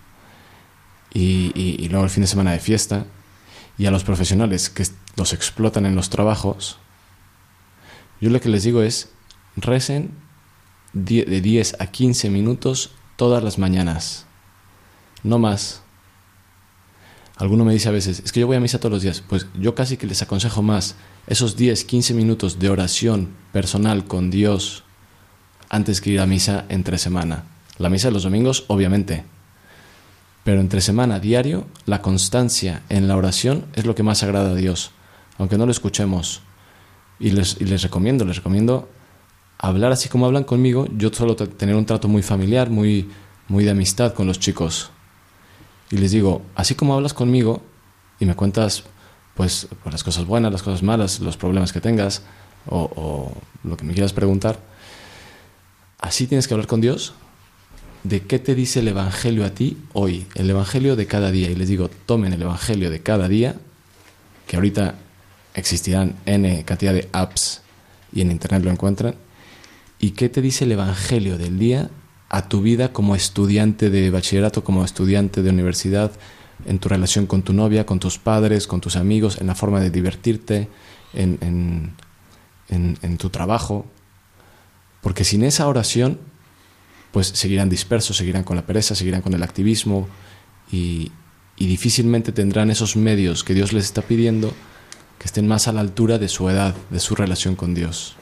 [1.14, 3.06] y, luego el fin de semana de fiesta,
[3.78, 6.78] y a los profesionales que los explotan en los trabajos,
[8.22, 9.10] yo lo que les digo es,
[9.56, 10.12] recen
[10.94, 14.26] de 10 a 15 minutos todas las mañanas,
[15.24, 15.82] no más.
[17.36, 19.24] Alguno me dice a veces, es que yo voy a misa todos los días.
[19.28, 20.96] Pues yo casi que les aconsejo más
[21.26, 24.84] esos 10, 15 minutos de oración personal con Dios
[25.70, 27.46] antes que ir a misa entre semana.
[27.80, 29.26] La misa de los domingos, obviamente,
[30.44, 34.56] pero entre semana, diario, la constancia en la oración es lo que más agrada a
[34.56, 34.92] Dios,
[35.38, 36.42] aunque no lo escuchemos.
[37.20, 38.90] Y les, les recomiendo, les recomiendo
[39.58, 40.88] hablar así como hablan conmigo.
[40.98, 43.10] Yo suelo tener un trato muy familiar, muy,
[43.48, 44.92] muy de amistad con los chicos.
[45.90, 47.62] Y les digo, así como hablas conmigo
[48.20, 48.84] y me cuentas
[49.36, 52.24] pues, pues las cosas buenas, las cosas malas, los problemas que tengas
[52.66, 53.32] o
[53.64, 54.60] lo que me quieras preguntar,
[56.00, 57.14] así tienes que hablar con Dios
[58.04, 61.50] de qué te dice el Evangelio a ti hoy, el Evangelio de cada día.
[61.50, 63.56] Y les digo, tomen el Evangelio de cada día,
[64.48, 64.96] que ahorita
[65.54, 67.62] existirán N cantidad de apps
[68.12, 69.16] y en Internet lo encuentran.
[70.00, 71.90] ¿Y qué te dice el Evangelio del día
[72.30, 76.12] a tu vida como estudiante de bachillerato, como estudiante de universidad,
[76.66, 79.80] en tu relación con tu novia, con tus padres, con tus amigos, en la forma
[79.80, 80.68] de divertirte,
[81.14, 83.86] en, en, en tu trabajo?
[85.02, 86.20] Porque sin esa oración
[87.14, 90.10] pues seguirán dispersos, seguirán con la pereza, seguirán con el activismo
[90.70, 91.12] y,
[91.56, 94.54] difícilmente tendrán esos medios que Dios les está pidiendo
[95.18, 98.18] que estén más a la altura de su edad, de su relación con Dios.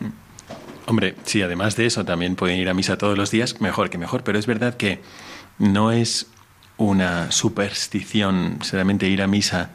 [0.86, 3.98] Hombre, sí, además de eso también pueden ir a misa todos los días, mejor que
[3.98, 5.02] mejor, pero es verdad que
[5.58, 6.28] no es
[6.78, 9.72] una superstición solamente ir a misa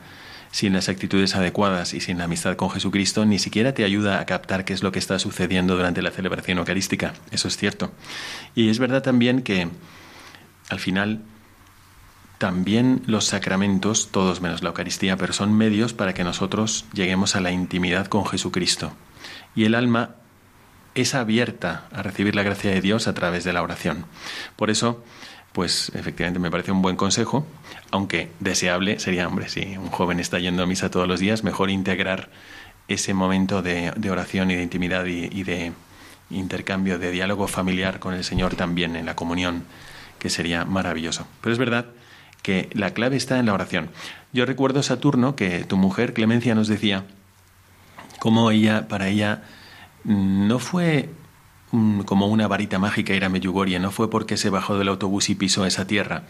[0.57, 4.25] sin las actitudes adecuadas y sin la amistad con Jesucristo, ni siquiera te ayuda a
[4.25, 7.13] captar qué es lo que está sucediendo durante la celebración eucarística.
[7.31, 7.93] Eso es cierto.
[8.55, 9.69] Y es verdad también que
[10.71, 11.21] al final
[12.39, 17.43] también los sacramentos, todos menos la Eucaristía, pero son medios para que nosotros lleguemos a
[17.43, 18.95] la intimidad con Jesucristo.
[19.55, 20.15] Y el alma
[20.95, 24.07] es abierta a recibir la gracia de Dios a través de la oración.
[24.57, 25.05] Por eso,
[25.57, 27.47] pues efectivamente me parece un buen consejo,
[27.91, 31.71] aunque deseable sería, hombre, si un joven está yendo a misa todos los días, mejor
[31.71, 32.29] integrar
[32.89, 35.73] ese momento de, oración y de intimidad y, de
[36.29, 39.65] intercambio, de diálogo familiar con el Señor también en la comunión,
[40.19, 41.27] que sería maravilloso.
[41.41, 41.87] Pero es verdad
[42.43, 43.89] que la clave está en la oración.
[44.35, 47.05] Yo recuerdo, Saturno, que tu mujer, Clemencia, nos decía
[48.19, 49.45] cómo ella, para ella,
[50.05, 51.26] no fue mm,
[51.71, 55.35] como una varita mágica ir a Medjugorje, no fue porque se bajó del autobús y
[55.35, 56.25] pisó esa tierra.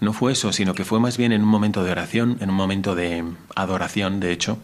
[0.00, 2.56] No fue eso, sino que fue más bien en un momento de oración, en un
[2.56, 3.24] momento de
[3.56, 4.58] adoración, de hecho,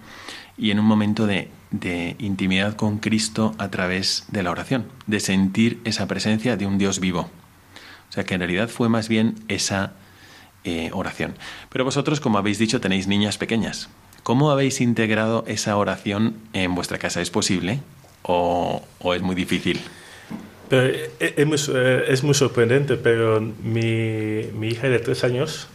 [0.56, 5.18] y en un momento de, de intimidad con Cristo a través de la oración, de
[5.18, 7.30] sentir esa presencia de un Dios vivo.
[8.08, 9.94] O sea que en realidad fue más bien esa
[10.62, 11.34] eh, oración.
[11.70, 13.88] Pero vosotros, como habéis dicho, tenéis niñas pequeñas.
[14.22, 17.20] ¿Cómo habéis integrado esa oración en vuestra casa?
[17.20, 17.80] ¿Es posible
[18.24, 18.82] o,
[19.14, 19.80] es muy difícil?
[20.70, 25.68] Eh, eh, es, muy, sorprendente, pero mi, mi, hija de tres años,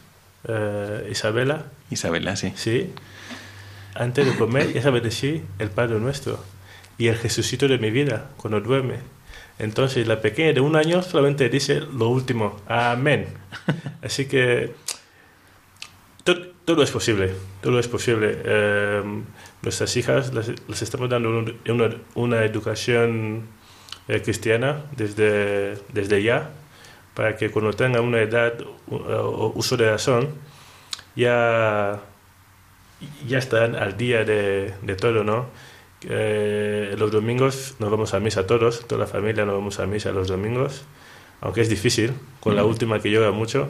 [1.09, 1.65] Isabela.
[1.89, 2.53] Isabela, sí.
[2.55, 2.91] Sí.
[3.95, 6.43] Antes de comer, ya sabe decir el Padre Nuestro
[6.97, 8.97] y el Jesucito de mi vida cuando duerme.
[9.57, 13.27] Entonces la pequeña de un año solamente dice lo último, amén.
[14.01, 14.73] Así que
[16.23, 16.47] todo,
[16.83, 18.37] es posible, todo es posible.
[18.43, 19.03] Eh,
[19.61, 21.45] nuestras hijas les, estamos dando
[22.15, 23.47] una, educación
[24.07, 26.51] eh, cristiana desde, desde ya,
[27.13, 28.53] para que cuando tengan una edad
[28.89, 30.29] o uso de razón,
[31.15, 31.99] ya,
[33.27, 35.47] ya están al día de, de todo, ¿no?
[36.07, 40.11] Eh, los domingos nos vamos a misa todos, toda la familia nos vamos a misa
[40.11, 40.83] los domingos,
[41.41, 43.69] aunque es difícil, con la última que llora mucho.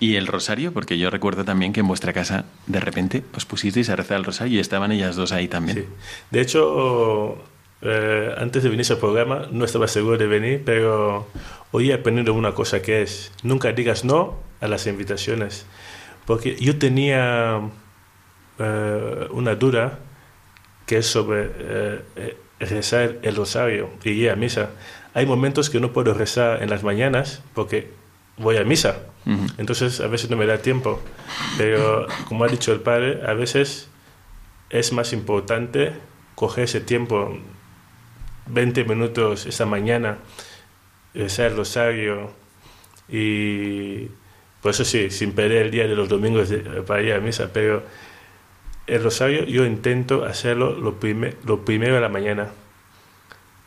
[0.00, 0.72] ¿Y el rosario?
[0.72, 4.24] Porque yo recuerdo también que en vuestra casa de repente os pusisteis a rezar el
[4.24, 5.86] rosario y estaban ellas dos ahí también.
[6.30, 7.38] De hecho,
[7.82, 11.26] eh, antes de venir al programa no estaba seguro de venir, pero
[11.72, 15.66] hoy he aprendido una cosa que es, nunca digas no a las invitaciones.
[16.26, 17.60] Porque yo tenía
[18.58, 19.98] eh, una duda
[20.86, 24.70] que es sobre eh, rezar el rosario y ir a misa.
[25.14, 27.97] Hay momentos que no puedo rezar en las mañanas porque
[28.38, 28.98] voy a misa.
[29.58, 31.00] Entonces a veces no me da tiempo.
[31.58, 33.88] Pero como ha dicho el padre, a veces
[34.70, 35.92] es más importante
[36.34, 37.36] coger ese tiempo,
[38.46, 40.18] 20 minutos esa mañana,
[41.14, 42.30] rezar el rosario
[43.08, 44.06] y
[44.62, 46.48] por eso sí, sin perder el día de los domingos
[46.86, 47.82] para ir a misa, pero
[48.86, 50.96] el rosario yo intento hacerlo lo,
[51.44, 52.48] lo primero de la mañana.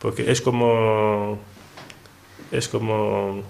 [0.02, 1.38] Porque es como.
[2.50, 3.44] Es como.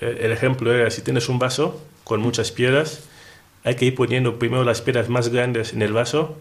[0.00, 3.04] El ejemplo era: si tienes un vaso con muchas piedras,
[3.64, 6.36] hay que ir poniendo primero las piedras más grandes en el vaso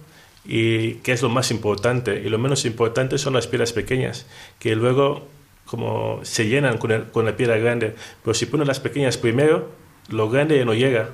[0.45, 2.21] y qué es lo más importante.
[2.25, 4.25] Y lo menos importante son las piedras pequeñas,
[4.59, 5.27] que luego
[5.65, 7.95] como se llenan con, con la piedra grande.
[8.23, 9.69] Pero si pones las pequeñas primero,
[10.09, 11.09] lo grande ya no llega.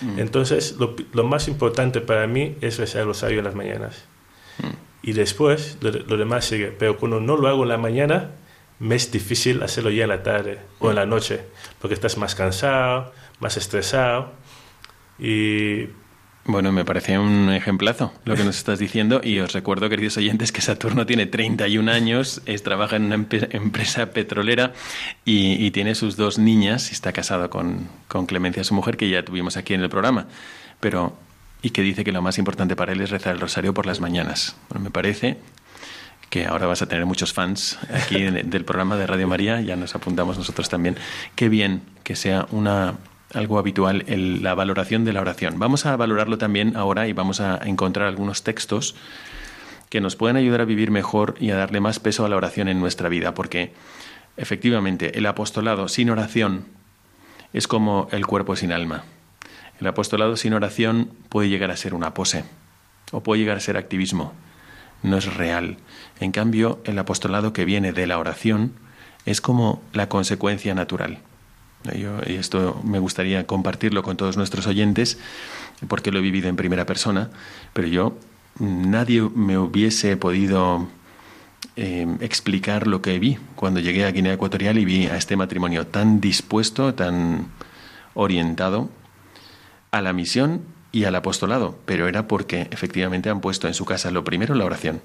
[0.00, 0.18] Mm.
[0.18, 4.04] Entonces, lo, más importante para mí es rezar el rosario en las mañanas.
[4.58, 5.08] Mm.
[5.08, 6.74] Y después, lo, demás sigue.
[6.76, 8.30] Pero cuando no lo hago en la mañana,
[8.80, 11.42] me es difícil hacerlo ya en la tarde o en la noche,
[11.80, 14.32] porque estás más cansado, más estresado.
[15.18, 15.84] Y
[16.46, 20.50] bueno, me parece un ejemplazo lo que nos estás diciendo y os recuerdo, queridos oyentes,
[20.50, 24.72] que Saturno tiene 31 años, es, trabaja en una empresa petrolera
[25.26, 29.22] y, tiene sus dos niñas y está casado con, con Clemencia, su mujer, que ya
[29.24, 30.26] tuvimos aquí en el programa.
[30.80, 31.18] Pero,
[31.60, 34.00] y que dice que lo más importante para él es rezar el rosario por las
[34.00, 34.56] mañanas.
[34.70, 35.36] Bueno, me parece
[36.30, 39.94] que ahora vas a tener muchos fans aquí del programa de Radio María, ya nos
[39.94, 40.96] apuntamos nosotros también.
[41.34, 42.94] Qué bien que sea una
[43.34, 45.58] algo habitual la valoración de la oración.
[45.58, 48.96] Vamos a valorarlo también ahora y vamos a encontrar algunos textos
[49.88, 52.68] que nos pueden ayudar a vivir mejor y a darle más peso a la oración
[52.68, 53.72] en nuestra vida, porque
[54.36, 56.66] efectivamente el apostolado sin oración
[57.52, 59.04] es como el cuerpo sin alma.
[59.80, 62.44] El apostolado sin oración puede llegar a ser una pose
[63.10, 64.32] o puede llegar a ser activismo.
[65.02, 65.78] No es real.
[66.18, 68.72] En cambio, el apostolado que viene de la oración
[69.26, 71.20] es como la consecuencia natural
[72.26, 75.18] y esto me gustaría compartirlo con todos nuestros oyentes,
[75.88, 77.30] porque lo he vivido en primera persona,
[77.72, 78.18] pero yo
[78.58, 80.88] nadie me hubiese podido
[81.76, 85.86] eh, explicar lo que vi cuando llegué a Guinea Ecuatorial y vi a este matrimonio
[85.86, 87.46] tan dispuesto, tan
[88.12, 88.90] orientado
[89.90, 94.10] a la misión y al apostolado, pero era porque efectivamente han puesto en su casa
[94.10, 95.02] lo primero la oración.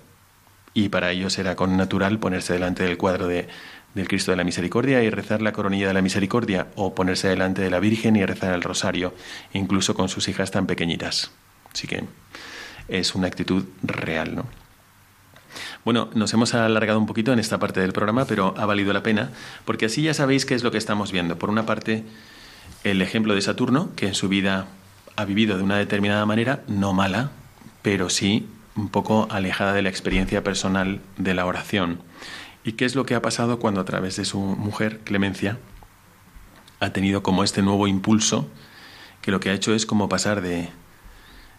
[0.73, 3.47] Y para ellos era con natural ponerse delante del cuadro de
[3.95, 7.61] del Cristo de la Misericordia y rezar la coronilla de la Misericordia, o ponerse delante
[7.61, 9.15] de la Virgen y rezar el rosario,
[9.53, 11.31] incluso con sus hijas tan pequeñitas.
[11.73, 12.03] Así que
[12.87, 14.45] es una actitud real, ¿no?
[15.85, 19.01] Bueno, nos hemos alargado un poquito en esta parte del programa, pero ha valido la
[19.01, 19.31] pena,
[19.63, 21.39] porque así ya sabéis qué es lo que estamos viendo.
[21.39, 22.03] Por una parte,
[22.83, 24.67] el ejemplo de Saturno, que en su vida
[25.15, 27.31] ha vivido de una determinada manera, no mala,
[27.81, 32.01] pero sí un poco alejada de la experiencia personal de la oración.
[32.63, 35.57] ¿Y qué es lo que ha pasado cuando a través de su mujer, Clemencia,
[36.79, 38.49] ha tenido como este nuevo impulso
[39.21, 40.69] que lo que ha hecho es como pasar de,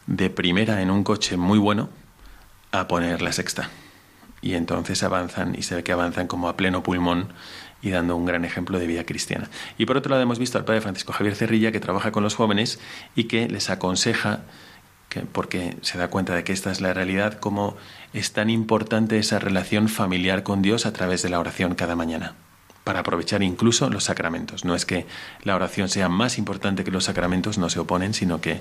[0.06, 1.88] de primera en un coche muy bueno
[2.72, 3.70] a poner la sexta.
[4.42, 7.32] Y entonces avanzan y se ve que avanzan como a pleno pulmón
[7.82, 9.48] y dando un gran ejemplo de vida cristiana.
[9.78, 12.34] Y por otro lado hemos visto al padre Francisco Javier Cerrilla que trabaja con los
[12.34, 12.80] jóvenes
[13.14, 14.40] y que les aconseja,
[15.08, 17.76] que, porque se da cuenta de que esta es la realidad, cómo
[18.12, 22.34] es tan importante esa relación familiar con Dios a través de la oración cada mañana
[22.86, 24.64] para aprovechar incluso los sacramentos.
[24.64, 25.06] No es que
[25.42, 28.60] la oración sea más importante que los sacramentos, no se oponen, sino que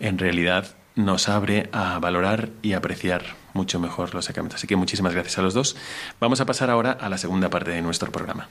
[0.00, 4.58] en realidad nos abre a valorar y apreciar mucho mejor los sacramentos.
[4.58, 5.76] Así que muchísimas gracias a los dos.
[6.20, 8.48] Vamos a pasar ahora a la segunda parte de nuestro programa.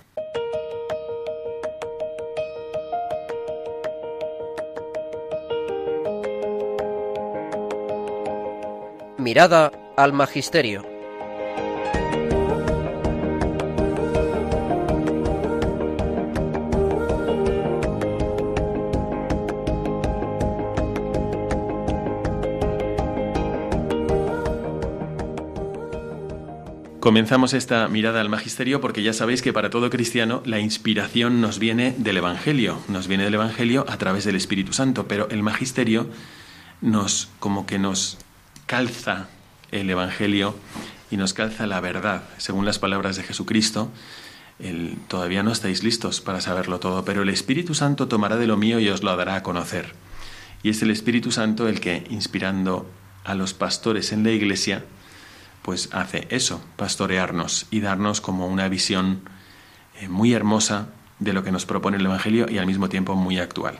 [9.17, 10.92] Mirada al Magisterio.
[27.03, 31.59] Comenzamos esta mirada al magisterio porque ya sabéis que para todo cristiano la inspiración nos
[31.59, 36.07] viene del Evangelio, nos viene del Evangelio a través del Espíritu Santo, pero el magisterio
[36.79, 38.19] nos como que nos
[38.67, 39.27] calza
[39.73, 40.55] el Evangelio
[41.11, 43.91] y nos calza la verdad, según las palabras de Jesucristo.
[45.09, 48.79] Todavía no estáis listos para saberlo todo, pero el Espíritu Santo tomará de lo mío
[48.79, 49.93] y os lo dará a conocer.
[50.63, 52.89] Y es el Espíritu Santo el que, inspirando
[53.25, 54.85] a los pastores en la iglesia,
[55.63, 59.21] pues hace eso, pastorearnos y darnos como una visión
[59.99, 63.39] eh, muy hermosa de lo que nos propone el Evangelio y al mismo tiempo muy
[63.39, 63.79] actual.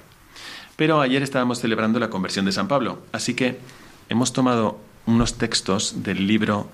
[0.76, 3.60] Pero ayer estábamos celebrando la conversión de San Pablo, así que
[4.10, 6.70] hemos tomado unos textos del libro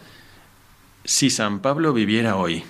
[1.03, 2.63] Si San Pablo viviera hoy,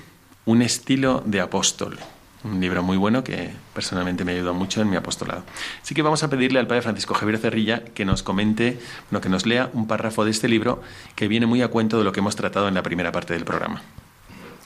[0.45, 1.99] un estilo de apóstol,
[2.43, 5.43] un libro muy bueno que personalmente me ayudó mucho en mi apostolado.
[5.81, 9.29] Así que vamos a pedirle al Padre Francisco Javier Cerrilla que nos comente, bueno, que
[9.29, 10.81] nos lea un párrafo de este libro
[11.15, 13.43] que viene muy a cuento de lo que hemos tratado en la primera parte del
[13.43, 13.81] programa.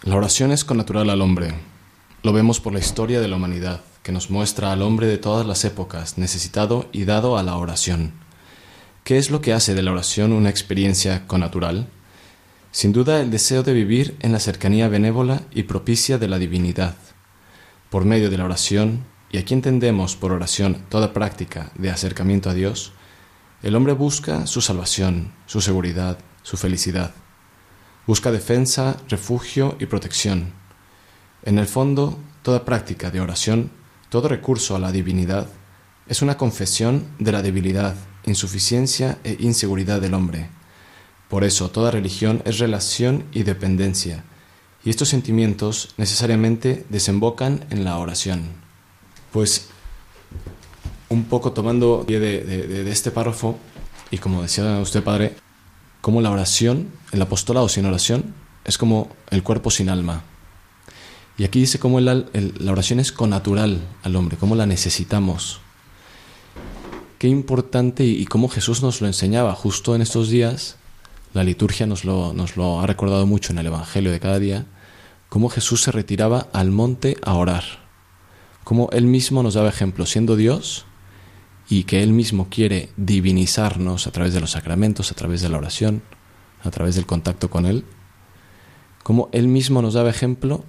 [0.04, 1.54] La oración es connatural al hombre.
[2.22, 5.46] Lo vemos por la historia de la humanidad, que nos muestra al hombre de todas
[5.46, 8.12] las épocas necesitado y dado a la oración.
[9.04, 11.88] ¿Qué es lo que hace de la oración una experiencia connatural?
[12.72, 16.96] Sin duda el deseo de vivir en la cercanía benévola y propicia de la divinidad
[17.93, 22.56] por medio de la oración, y aquí entendemos por oración toda práctica de acercamiento a
[22.56, 22.91] Dios,
[23.62, 27.12] el hombre busca su salvación, su seguridad, su felicidad.
[28.08, 30.53] Busca defensa, refugio y protección.
[31.43, 33.69] En el fondo, toda práctica de oración,
[34.10, 35.45] todo recurso a la divinidad,
[36.08, 37.93] es una confesión de la debilidad,
[38.25, 40.49] insuficiencia e inseguridad del hombre.
[41.29, 44.23] Por eso toda religión es relación y dependencia,
[44.86, 48.50] y estos sentimientos necesariamente desembocan en la oración.
[49.32, 49.69] Pues
[51.10, 53.58] un poco tomando pie de, este párrafo,
[54.12, 55.36] y como decía usted, Padre,
[56.02, 58.34] como la oración, el apostolado sin oración,
[58.65, 60.24] es como el cuerpo sin alma.
[61.38, 62.26] Y aquí dice cómo la
[62.67, 65.62] oración es connatural al hombre, cómo la necesitamos.
[67.17, 70.76] Qué importante y, cómo Jesús nos lo enseñaba justo en estos días.
[71.34, 74.65] La liturgia nos lo ha recordado mucho en el Evangelio de cada día
[75.34, 77.63] cómo Jesús se retiraba al monte a orar,
[78.63, 80.86] cómo Él mismo nos daba ejemplo siendo Dios
[81.67, 85.58] y que Él mismo quiere divinizarnos a través de los sacramentos, a través de la
[85.58, 86.04] oración,
[86.63, 87.84] a través del contacto con Él,
[89.02, 90.65] cómo Él mismo nos daba ejemplo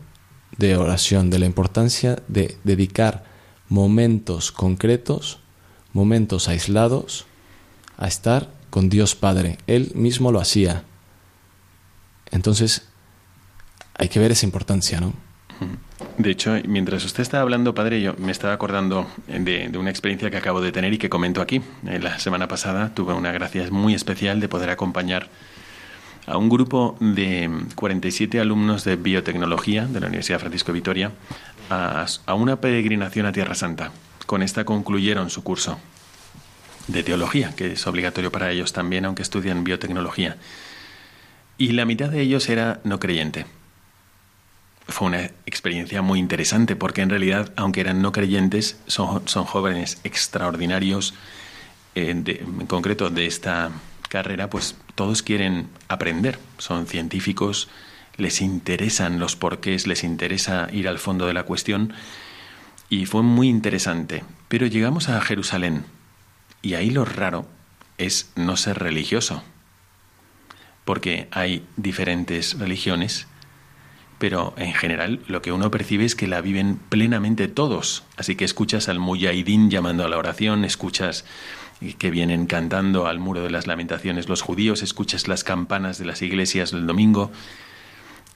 [0.57, 3.24] de oración, de la importancia de dedicar
[3.68, 5.40] momentos concretos,
[5.92, 7.27] momentos aislados,
[7.98, 9.59] a estar con Dios Padre.
[9.66, 10.85] Él mismo lo hacía.
[12.31, 12.88] Entonces,
[13.96, 15.12] hay que ver esa importancia, ¿no?
[16.18, 20.37] De hecho, mientras usted estaba hablando, padre, yo me estaba acordando de, una experiencia que
[20.37, 21.61] acabo de tener y que comento aquí.
[21.87, 25.28] Eh, la semana pasada tuve una gracia muy especial de poder acompañar
[26.26, 31.12] a un grupo de 47 alumnos de biotecnología de la Universidad Francisco de Vitoria
[31.70, 33.90] a, a una peregrinación a Tierra Santa.
[34.26, 35.78] Con esta concluyeron su curso
[36.88, 40.37] de teología, que es obligatorio para ellos también, aunque estudian biotecnología.
[41.58, 43.46] Y la mitad de ellos era no creyente
[44.88, 49.98] fue una experiencia muy interesante porque en realidad, aunque eran no creyentes, son, son jóvenes
[50.04, 51.14] extraordinarios,
[51.94, 53.70] eh, en concreto de esta
[54.08, 57.68] carrera, pues todos quieren aprender, son científicos,
[58.16, 61.92] les interesan los porqués, les interesa ir al fondo de la cuestión
[62.88, 64.22] y fue muy interesante.
[64.48, 65.85] Pero llegamos a Jerusalén
[66.62, 67.48] y ahí lo raro
[67.98, 69.42] es no ser religioso,
[70.85, 73.26] porque hay diferentes religiones
[74.19, 78.04] pero en general lo que uno percibe es que la viven plenamente todos.
[78.17, 81.25] Así que escuchas al Mujahidín llamando a la oración, escuchas
[81.98, 86.23] que vienen cantando al muro de las lamentaciones los judíos, escuchas las campanas de las
[86.23, 87.31] iglesias del domingo.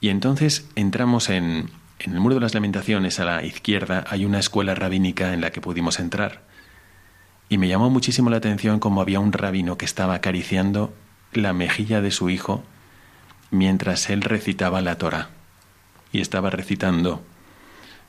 [0.01, 1.69] Y entonces entramos en,
[1.99, 5.51] en el muro de las lamentaciones a la izquierda, hay una escuela rabínica en la
[5.51, 6.43] que pudimos entrar.
[7.49, 10.93] Y me llamó muchísimo la atención cómo había un rabino que estaba acariciando
[11.33, 12.63] la mejilla de su hijo
[13.51, 15.29] mientras él recitaba la Torah.
[16.11, 17.23] Y estaba recitando,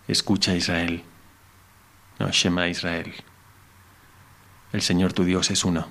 [0.09, 1.03] escucha Israel,
[2.19, 3.13] no, Shema Israel,
[4.73, 5.89] el Señor tu Dios es uno.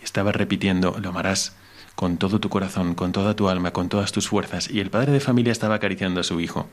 [0.00, 1.56] Y estaba repitiendo, lo amarás
[1.94, 4.70] con todo tu corazón, con toda tu alma, con todas tus fuerzas.
[4.70, 6.68] Y el padre de familia estaba acariciando a su hijo.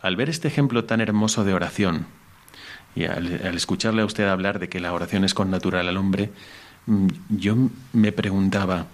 [0.00, 2.06] Al ver este ejemplo tan hermoso de oración,
[2.94, 3.26] y al,
[3.56, 6.30] escucharle a usted hablar de que la oración es con natural al hombre,
[6.86, 7.56] mm, yo
[7.92, 8.86] me preguntaba,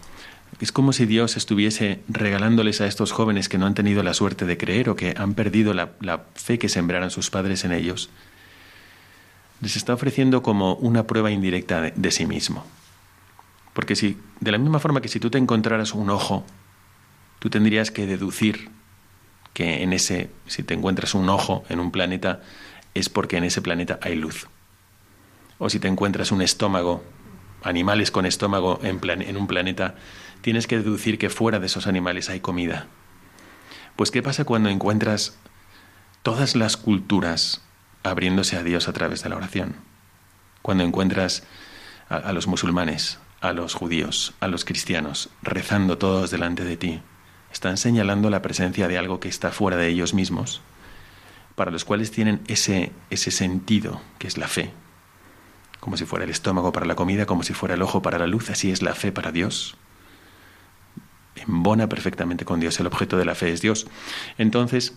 [0.59, 4.47] es como si Dios estuviese regalándoles a estos jóvenes que no han tenido la suerte
[4.47, 5.93] de creer o que han perdido la,
[6.35, 8.11] fe que sembraran sus padres en ellos,
[9.61, 12.65] les está ofreciendo como una prueba indirecta de, sí mismo.
[13.75, 16.45] Porque si, de la misma forma que si tú te encontraras un ojo,
[17.39, 18.71] tú tendrías que deducir
[19.55, 22.41] que en ese, si te encuentras un ojo en un planeta,
[22.95, 24.49] es porque en ese planeta hay luz.
[25.59, 27.05] O si te encuentras un estómago,
[27.63, 29.95] animales con estómago en, en un planeta,
[30.43, 32.87] tienes que deducir que fuera de esos animales hay comida.
[33.97, 35.39] Pues ¿qué pasa cuando encuentras
[36.23, 37.63] todas las culturas
[38.03, 39.77] abriéndose a Dios a través de la oración.
[40.63, 41.45] Cuando encuentras
[42.09, 47.03] a, los musulmanes, a los judíos, a los cristianos, rezando todos delante de ti,
[47.53, 50.61] están señalando la presencia de algo que está fuera de ellos mismos,
[51.55, 54.73] para los cuales tienen ese, ese sentido que es la fe.
[55.81, 58.27] Como si fuera el estómago para la comida, como si fuera el ojo para la
[58.27, 59.77] luz, así es la fe para Dios.
[61.47, 63.87] Embona perfectamente con Dios, el objeto de la fe es Dios.
[64.39, 64.95] Entonces,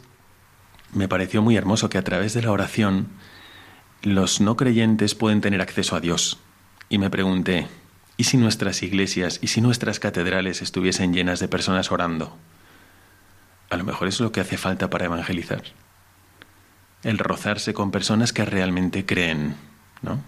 [0.93, 3.07] me pareció muy hermoso que a través de la oración
[4.01, 6.39] los no creyentes pueden tener acceso a Dios.
[6.89, 7.67] Y me pregunté,
[8.17, 12.37] ¿y si nuestras iglesias y si nuestras catedrales estuviesen llenas de personas orando?
[13.69, 15.63] A lo mejor es lo que hace falta para evangelizar.
[17.03, 19.55] El rozarse con personas que realmente creen,
[20.01, 20.21] ¿no?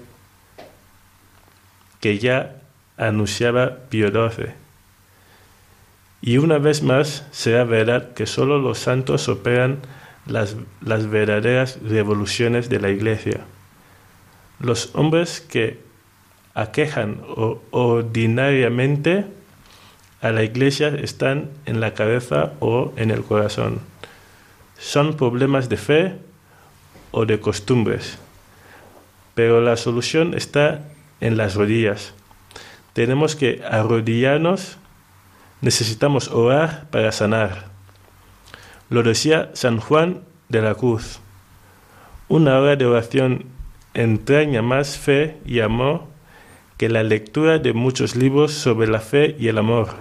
[2.01, 2.62] que ya
[2.97, 4.55] anunciaba XII.
[6.21, 9.81] Y una vez más será verdad que solo los santos operan
[10.27, 13.41] las, las verdaderas revoluciones de la Iglesia.
[14.61, 15.81] Los hombres que
[16.55, 17.21] aquejan
[17.71, 19.27] ordinariamente
[20.21, 23.81] a la Iglesia están en la cabeza o en el corazón.
[24.79, 26.15] Son problemas de fe
[27.11, 28.19] o de costumbres.
[29.35, 30.85] Pero la solución está
[31.21, 32.15] en las rodillas.
[32.93, 34.79] Tenemos que arrodillarnos
[35.63, 37.71] necesitamos orar para sanar.
[38.91, 40.21] Lo decía San Juan
[40.51, 41.21] de la Cruz.
[42.29, 43.47] Una hora de oración
[43.95, 46.05] entraña más fe y amor
[46.77, 49.95] que la lectura de muchos libros sobre la fe y el amor.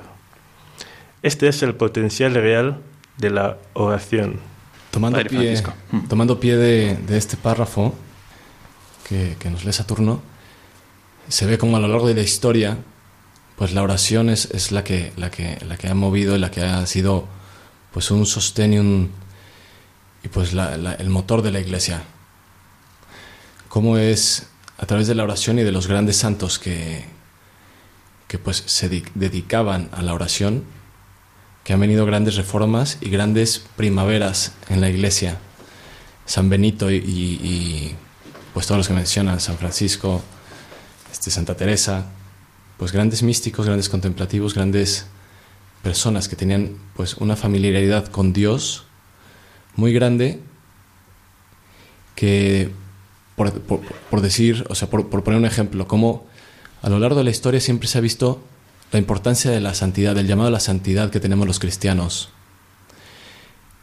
[1.22, 2.80] Este es el potencial real
[3.18, 4.40] de la oración.
[4.90, 5.62] Tomando pie,
[6.10, 7.94] tomando pie de, este párrafo
[9.08, 10.22] que, que nos lee Saturno,
[11.28, 12.78] se ve como a lo largo de la historia
[13.62, 16.50] pues la oración es, es, la, que, la, que, la que ha movido y la
[16.50, 17.28] que ha sido
[17.94, 19.12] pues un sostén
[20.24, 22.02] y, pues el motor de la iglesia.
[23.68, 24.48] Cómo es
[24.80, 27.06] a través de la oración y de los grandes santos que,
[28.28, 30.64] que pues se dedicaban a la oración,
[31.64, 35.38] que han venido grandes reformas y grandes primaveras en la iglesia.
[36.26, 37.96] San Benito y, y
[38.56, 40.24] pues todos los que mencionan, San Francisco,
[41.22, 42.06] este, Santa Teresa,
[42.78, 45.06] pues grandes místicos, grandes contemplativos, grandes
[45.84, 48.86] personas que tenían pues una familiaridad con Dios
[49.76, 50.40] muy grande
[52.16, 52.72] que
[53.36, 56.26] por, decir, o sea, por, por poner un ejemplo, como
[56.82, 58.42] a lo largo de la historia siempre se ha visto
[58.92, 62.30] la importancia de la santidad, del llamado a la santidad que tenemos los cristianos.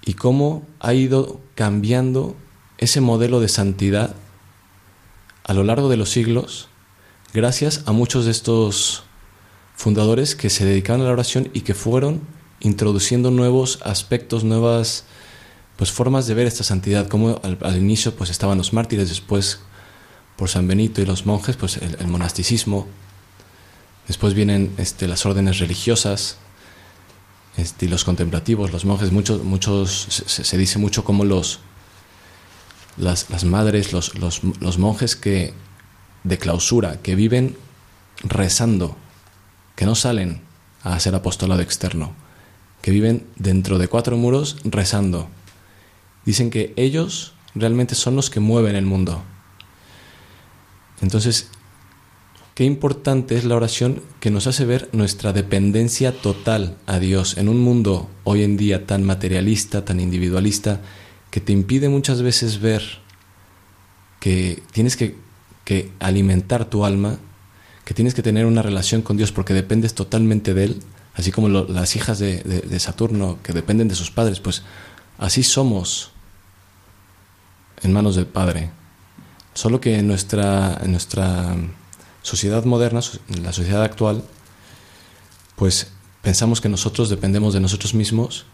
[0.05, 2.35] Y cómo ha ido cambiando
[2.79, 4.17] ese modelo de santidad
[5.45, 6.69] a lo largo de los siglos
[7.33, 9.05] gracias a muchos de estos
[9.75, 12.23] fundadores que se dedicaban a la oración y que fueron
[12.61, 15.05] introduciendo nuevos aspectos, nuevas
[15.77, 19.61] pues formas de ver esta santidad, como al, inicio pues estaban los mártires, después
[20.37, 22.87] por San Benito y los monjes, pues el, monasticismo,
[24.09, 26.39] después vienen este, las órdenes religiosas,
[27.57, 31.61] este, y los contemplativos, los monjes, muchos, muchos se, se dice mucho como los
[32.99, 35.55] las, las madres, los, los, los monjes que
[36.25, 37.57] de clausura, que viven
[38.23, 38.97] rezando,
[39.77, 40.41] que no salen
[40.83, 42.15] a hacer apostolado externo,
[42.83, 45.29] que viven dentro de cuatro muros rezando.
[46.25, 49.23] Dicen que ellos realmente son los que mueven el mundo.
[51.01, 51.51] Entonces,
[52.55, 57.49] qué importante es la oración que nos hace ver nuestra dependencia total a Dios en
[57.49, 60.81] un mundo hoy en día tan materialista, tan individualista,
[61.31, 62.83] que te impide muchas veces ver
[64.21, 65.17] que tienes que,
[65.69, 67.19] que alimentar tu alma,
[67.85, 70.81] que tienes que tener una relación con Dios porque dependes totalmente de Él,
[71.13, 74.63] así como las hijas de, Saturno que dependen de sus padres, pues
[75.19, 76.13] así somos
[77.83, 78.71] en manos del Padre.
[79.53, 81.55] Solo que en nuestra, nuestra
[82.23, 84.25] sociedad moderna, en la sociedad actual,
[85.55, 85.89] pues
[86.23, 88.47] pensamos que nosotros dependemos de nosotros mismos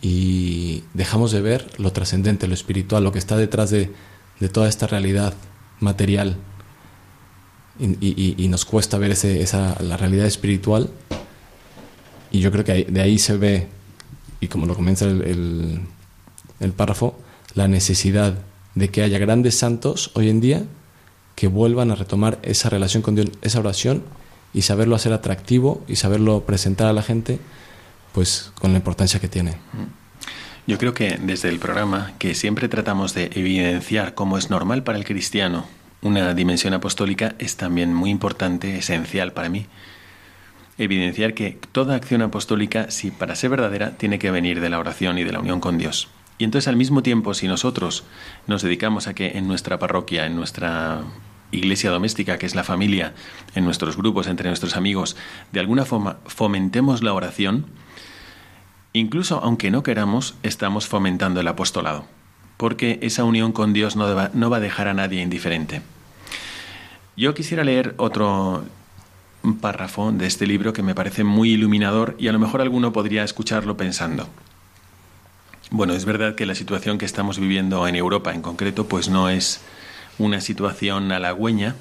[0.00, 3.92] y dejamos de ver lo trascendente, lo espiritual, lo que está detrás de,
[4.40, 5.34] de toda esta realidad
[5.80, 6.36] material.
[7.80, 10.90] Y, nos cuesta ver ese, esa, la realidad espiritual.
[12.30, 13.68] Y yo creo que de ahí se ve,
[14.40, 15.80] y como lo comienza el, el-
[16.60, 17.18] el párrafo,
[17.54, 18.34] la necesidad
[18.74, 20.62] de que haya grandes santos hoy en día
[21.34, 24.04] que vuelvan a retomar esa relación con Dios, esa oración
[24.52, 27.40] y saberlo hacer atractivo y saberlo presentar a la gente,
[28.12, 29.56] pues con la importancia que tiene.
[30.66, 34.98] Yo creo que desde el programa que siempre tratamos de evidenciar cómo es normal para
[34.98, 35.66] el cristiano
[36.04, 39.66] una dimensión apostólica es también muy importante, esencial para mí.
[40.76, 45.18] Evidenciar que toda acción apostólica, si para ser verdadera, tiene que venir de la oración
[45.18, 46.08] y de la unión con Dios.
[46.36, 48.04] Y entonces al mismo tiempo, si nosotros
[48.46, 51.02] nos dedicamos a que en nuestra parroquia, en nuestra
[51.52, 53.14] iglesia doméstica, que es la familia,
[53.54, 55.16] en nuestros grupos, entre nuestros amigos,
[55.52, 57.66] de alguna forma fomentemos la oración,
[58.96, 62.04] Incluso aunque no queramos, estamos fomentando el apostolado,
[62.56, 65.82] porque esa unión con Dios no va, a dejar a nadie indiferente.
[67.16, 68.64] Yo quisiera leer otro
[69.60, 73.24] párrafo de este libro que me parece muy iluminador y a lo mejor alguno podría
[73.24, 74.28] escucharlo pensando.
[75.72, 79.28] Bueno, es verdad que la situación que estamos viviendo en Europa en concreto pues no
[79.28, 79.60] es
[80.18, 81.74] una situación halagüeña,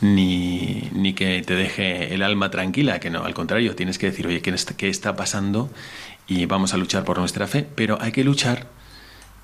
[0.00, 4.26] ni, ni que te deje el alma tranquila, que no, al contrario, tienes que decir,
[4.26, 5.70] oye, ¿qué, est- qué está pasando?
[6.30, 8.68] Y vamos a luchar por nuestra fe, pero hay que luchar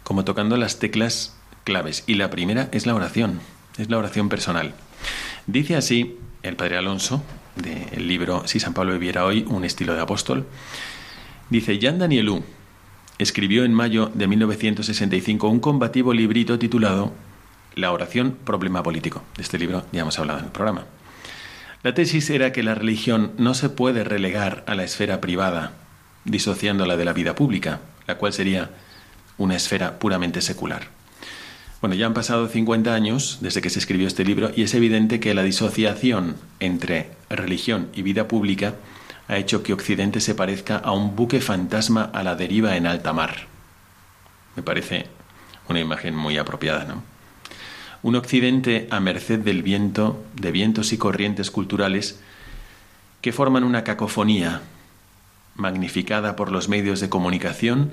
[0.04, 2.04] como tocando las teclas claves.
[2.06, 3.40] Y la primera es la oración,
[3.76, 4.72] es la oración personal.
[5.48, 7.24] Dice así el padre Alonso,
[7.56, 10.46] del libro Si San Pablo viviera hoy, un estilo de apóstol,
[11.50, 12.44] dice, Jan Danielou
[13.18, 17.12] escribió en mayo de 1965 un combativo librito titulado
[17.74, 19.24] La oración, problema político.
[19.36, 20.84] De este libro ya hemos hablado en el programa.
[21.82, 25.72] La tesis era que la religión no se puede relegar a la esfera privada,
[26.26, 28.70] disociándola de la vida pública, la cual sería
[29.38, 30.88] una esfera puramente secular.
[31.80, 35.20] Bueno, ya han pasado 50 años desde que se escribió este libro y es evidente
[35.20, 38.74] que la disociación entre religión y vida pública
[39.28, 43.12] ha hecho que Occidente se parezca a un buque fantasma a la deriva en alta
[43.12, 43.46] mar.
[44.54, 45.06] Me parece
[45.68, 47.02] una imagen muy apropiada, ¿no?
[48.02, 52.20] Un Occidente a merced del viento, de vientos y corrientes culturales
[53.20, 54.62] que forman una cacofonía
[55.56, 57.90] magnificada por los medios de comunicación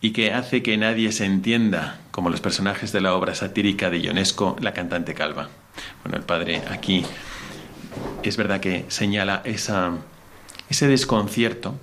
[0.00, 4.00] y que hace que nadie se entienda, como los personajes de la obra satírica de
[4.00, 5.48] Ionesco, La cantante calva.
[6.02, 7.04] Bueno, el padre aquí
[8.22, 9.92] es verdad que señala esa,
[10.68, 11.78] ese desconcierto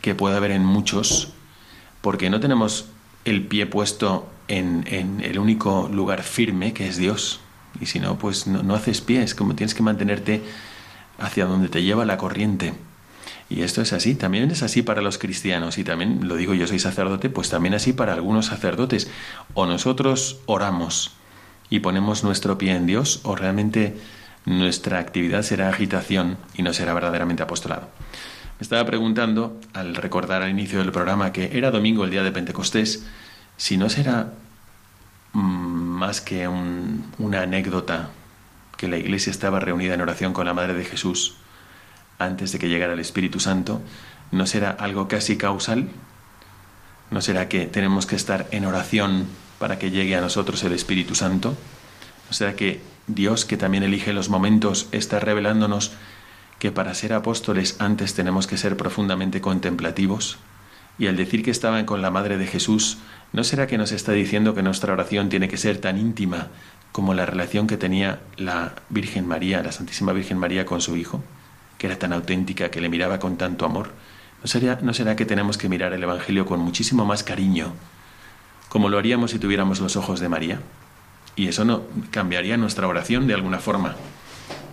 [0.00, 1.32] que puede haber en muchos,
[2.00, 2.86] porque no tenemos
[3.24, 7.40] el pie puesto en, en el único lugar firme que es Dios.
[7.80, 10.42] Y si no, pues no, no haces pies, como tienes que mantenerte
[11.18, 12.74] hacia donde te lleva la corriente.
[13.48, 16.66] Y esto es así, también es así para los cristianos y también lo digo yo
[16.66, 19.10] soy sacerdote, pues también así para algunos sacerdotes.
[19.52, 21.12] O nosotros oramos
[21.68, 23.96] y ponemos nuestro pie en Dios o realmente
[24.46, 27.88] nuestra actividad será agitación y no será verdaderamente apostolado.
[28.58, 32.32] Me estaba preguntando, al recordar al inicio del programa que era domingo el día de
[32.32, 33.04] Pentecostés,
[33.56, 34.32] si no será
[35.32, 38.10] mm, más que una anécdota
[38.76, 41.36] que la iglesia estaba reunida en oración con la Madre de Jesús
[42.24, 43.80] antes de que llegara el Espíritu Santo,
[44.30, 45.88] ¿no será algo casi causal?
[47.10, 49.26] ¿No será que tenemos que estar en oración
[49.58, 51.56] para que llegue a nosotros el Espíritu Santo?
[52.28, 55.92] ¿No será que Dios, que también elige los momentos, está revelándonos
[56.58, 60.38] que para ser apóstoles antes tenemos que ser profundamente contemplativos?
[60.98, 62.98] Y al decir que estaban con la Madre de Jesús,
[63.32, 66.48] ¿no será que nos está diciendo que nuestra oración tiene que ser tan íntima
[66.94, 71.24] como la relación que tenía la Virgen María, la Santísima Virgen María con su Hijo,
[71.78, 73.90] que era tan auténtica, que le miraba con tanto amor?
[74.42, 77.72] ¿No será, ¿No será que tenemos que mirar el Evangelio con muchísimo más cariño,
[78.68, 80.60] como lo haríamos si tuviéramos los ojos de María?
[81.36, 83.96] Y eso no cambiaría nuestra oración de alguna forma.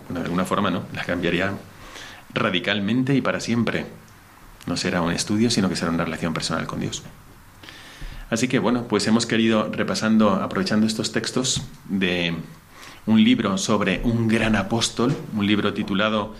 [0.09, 1.53] de alguna forma no, la cambiaría
[2.33, 3.85] radicalmente y para siempre.
[4.67, 7.03] No será un estudio, sino que será una relación personal con Dios.
[8.29, 12.35] Así que bueno, pues hemos querido, repasando, aprovechando estos textos de
[13.05, 16.35] un libro sobre un gran apóstol, un libro titulado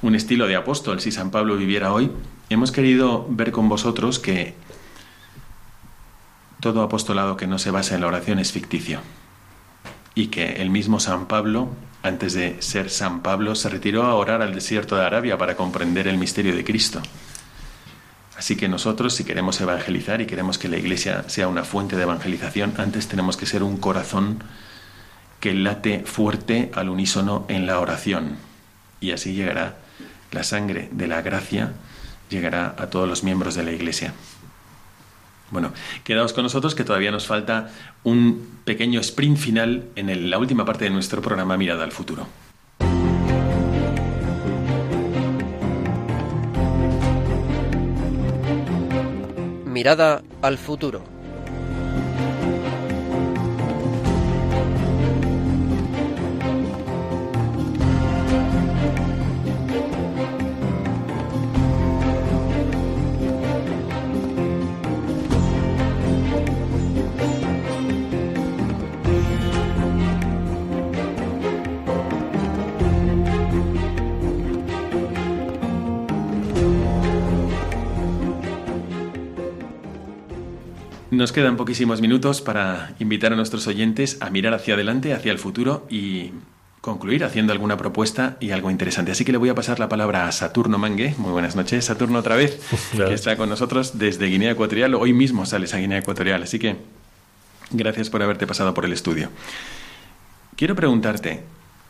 [0.00, 2.12] Un estilo de apóstol, si San Pablo viviera hoy,
[2.50, 4.54] hemos querido ver con vosotros que
[6.60, 9.00] todo apostolado que no se basa en la oración es ficticio
[10.14, 11.70] y que el mismo San Pablo,
[12.04, 16.06] antes de ser San Pablo, se retiró a orar al desierto de Arabia para comprender
[16.06, 17.02] el misterio de Cristo.
[18.36, 22.04] Así que nosotros, si queremos evangelizar y queremos que la Iglesia sea una fuente de
[22.04, 24.44] evangelización, antes tenemos que ser un corazón
[25.40, 28.36] que late fuerte al unísono en la oración.
[29.00, 29.87] Y así llegará
[30.32, 31.72] la sangre de la gracia,
[32.30, 34.14] llegará a todos los miembros de la Iglesia.
[35.50, 35.72] Bueno,
[36.04, 37.70] quedaos con nosotros que todavía nos falta
[38.04, 42.26] un pequeño sprint final en la última parte de nuestro programa Mirada al Futuro.
[49.64, 51.17] Mirada al futuro.
[81.18, 85.40] Nos quedan poquísimos minutos para invitar a nuestros oyentes a mirar hacia adelante, hacia el
[85.40, 86.30] futuro y
[86.80, 89.10] concluir haciendo alguna propuesta y algo interesante.
[89.10, 91.16] Así que le voy a pasar la palabra a Saturno Mangue.
[91.18, 92.60] Muy buenas noches, Saturno otra vez,
[92.96, 94.94] que está con nosotros desde Guinea Ecuatorial.
[94.94, 96.76] Hoy mismo sales a Guinea Ecuatorial, así que
[97.72, 99.28] gracias por haberte pasado por el estudio.
[100.54, 101.42] Quiero preguntarte,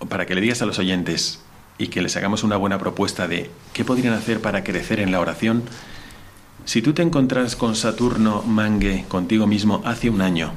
[0.09, 1.43] para que le digas a los oyentes
[1.77, 5.21] y que les hagamos una buena propuesta de qué podrían hacer para crecer en la
[5.21, 5.65] oración,
[6.69, 10.53] si tú te encontraras con Saturno Mangue contigo mismo hace un año,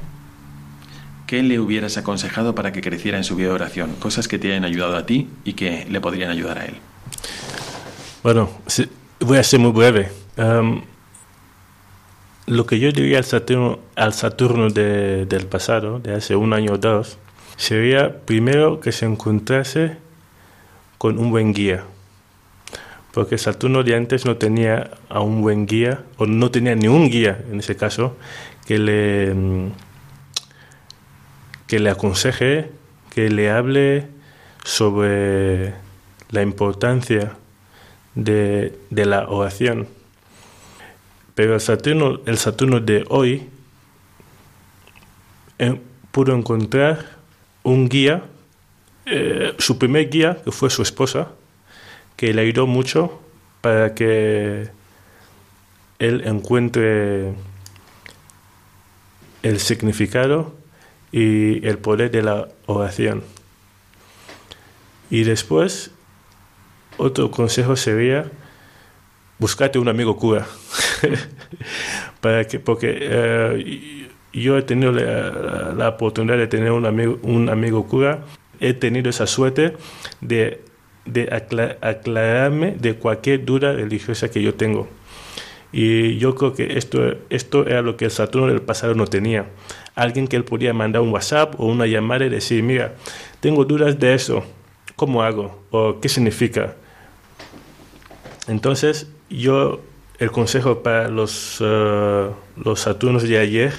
[1.26, 3.94] ¿qué le hubieras aconsejado para que creciera en su vida de oración?
[3.98, 6.74] Cosas que te hayan ayudado a ti y que le podrían ayudar a él.
[8.22, 8.50] Bueno,
[9.20, 10.12] voy a ser muy breve.
[12.44, 16.76] lo que yo diría al Saturno, al Saturno del pasado, de hace un año o
[16.76, 17.16] dos,
[17.56, 19.96] sería primero que se encontrase
[20.98, 21.84] con un buen guía
[23.12, 27.10] porque Saturno de antes no tenía a un buen guía, o no tenía ni un
[27.10, 28.16] guía en ese caso,
[28.66, 29.72] que le, mm,
[31.66, 32.70] que le aconseje,
[33.10, 34.06] que le hable
[34.64, 35.74] sobre
[36.30, 37.36] la importancia
[38.14, 39.88] de, la oración.
[41.34, 43.48] Pero el Saturno, el Saturno de hoy
[45.58, 47.16] eh, pudo encontrar
[47.62, 48.24] un guía,
[49.06, 51.28] eh, su primer guía, que fue su esposa,
[52.16, 53.20] que le ayudó mucho
[53.60, 54.68] para que
[55.98, 57.32] él encuentre
[59.42, 60.54] el significado
[61.12, 63.22] y el poder de la oración.
[65.10, 65.90] Y después,
[66.96, 68.30] otro consejo sería,
[69.38, 70.46] buscarte un amigo cura.
[72.20, 77.48] para que, porque eh, yo he tenido la, la, oportunidad de tener un amigo, un
[77.48, 78.24] amigo cura,
[78.60, 79.76] he tenido esa suerte
[80.20, 80.64] de
[81.04, 81.28] de
[81.80, 84.88] aclararme de cualquier duda religiosa que yo tengo.
[85.72, 89.46] Y yo creo que esto, esto era lo que el Saturno del pasado no tenía.
[89.94, 92.94] Alguien que él podía mandar un WhatsApp o una llamada y decir, mira,
[93.40, 94.44] tengo dudas de eso,
[94.96, 95.62] ¿cómo hago?
[95.70, 96.76] ¿O qué significa?
[98.48, 99.80] Entonces, yo,
[100.18, 103.72] el consejo para los, uh, los Saturnos de ayer,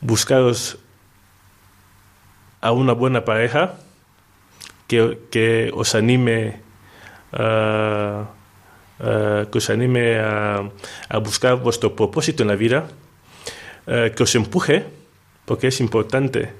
[0.00, 0.78] buscaros
[2.60, 3.78] a una buena pareja,
[5.30, 6.60] que, os anime
[7.32, 8.26] a
[8.98, 10.68] eh, que os anime a,
[11.08, 12.88] a buscar vuestro propósito en la vida,
[13.86, 14.84] eh, que os empuje,
[15.46, 16.50] porque es importante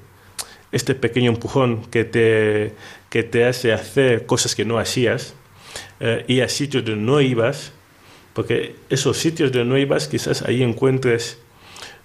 [0.73, 2.73] este pequeño empujón que te,
[3.11, 5.35] que te hace hacer cosas que no hacías
[6.01, 7.73] eh, y a sitios donde no ibas,
[8.33, 11.39] porque esos sitios donde no ibas quizás ahí encuentres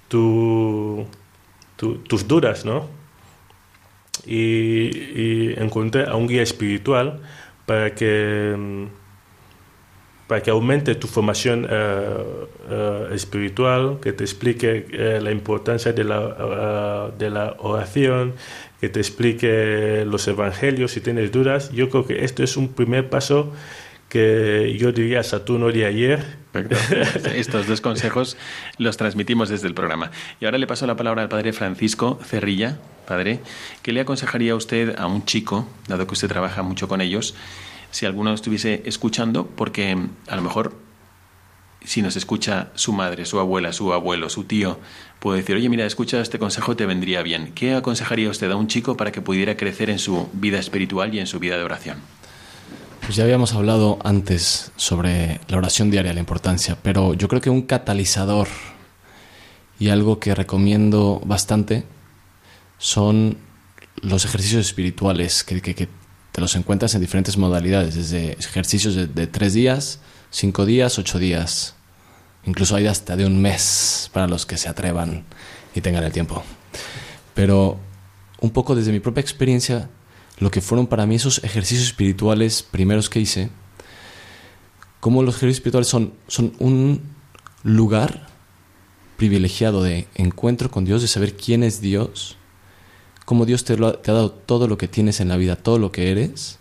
[0.10, 1.06] tu-
[1.78, 2.90] tus dudas, ¿no?
[4.26, 7.22] Y, encontré a un guía espiritual
[7.66, 8.86] para que, mm,
[10.28, 12.18] para que aumente tu formación eh,
[12.70, 18.34] eh, espiritual, que te explique eh, la importancia de la, de la oración,
[18.82, 21.72] que te explique los evangelios si tienes dudas.
[21.72, 23.54] Yo creo que esto es un primer paso
[24.10, 26.45] que yo diría a Saturno de ayer.
[26.56, 27.30] Perfecto.
[27.36, 28.38] Estos dos consejos
[28.78, 30.12] los transmitimos desde el programa.
[30.40, 32.78] Y ahora le paso la palabra al padre Francisco Cerrilla.
[33.06, 33.42] Padre,
[33.84, 37.36] ¿qué le aconsejaría usted a un chico, dado que usted trabaja mucho con ellos,
[37.92, 39.48] si alguno estuviese escuchando?
[39.48, 39.98] Porque
[40.28, 40.74] a lo mejor
[41.84, 44.80] si nos escucha su madre, su abuela, su abuelo, su tío,
[45.20, 47.52] puede decir, oye, mira, escucha este consejo, te vendría bien.
[47.54, 51.20] ¿Qué aconsejaría usted a un chico para que pudiera crecer en su vida espiritual y
[51.20, 52.15] en su vida de oración?
[53.06, 57.52] Pues ya habíamos hablado antes sobre la oración diaria, la importancia, pero yo creo que
[57.52, 58.48] un catalizador
[59.80, 61.84] y algo que recomiendo bastante
[62.80, 63.38] son
[64.02, 65.88] los ejercicios espirituales, que, que-
[66.32, 70.00] te los encuentras en diferentes modalidades, desde ejercicios de, de tres días,
[70.32, 71.76] cinco días, ocho días,
[72.46, 75.24] incluso hay hasta de un mes para los que se atrevan
[75.74, 76.44] y tengan el tiempo.
[77.34, 77.78] Pero
[78.42, 79.88] un poco desde mi propia experiencia,
[80.38, 83.50] lo que fueron para mí esos ejercicios espirituales primeros que hice,
[85.00, 87.02] como los ejercicios espirituales son, son un
[87.64, 88.28] lugar
[89.18, 92.38] privilegiado de encuentro con Dios, de saber quién es Dios,
[93.26, 95.80] cómo Dios te, ha, te ha dado todo lo que tienes en la vida, todo
[95.80, 96.60] lo que eres,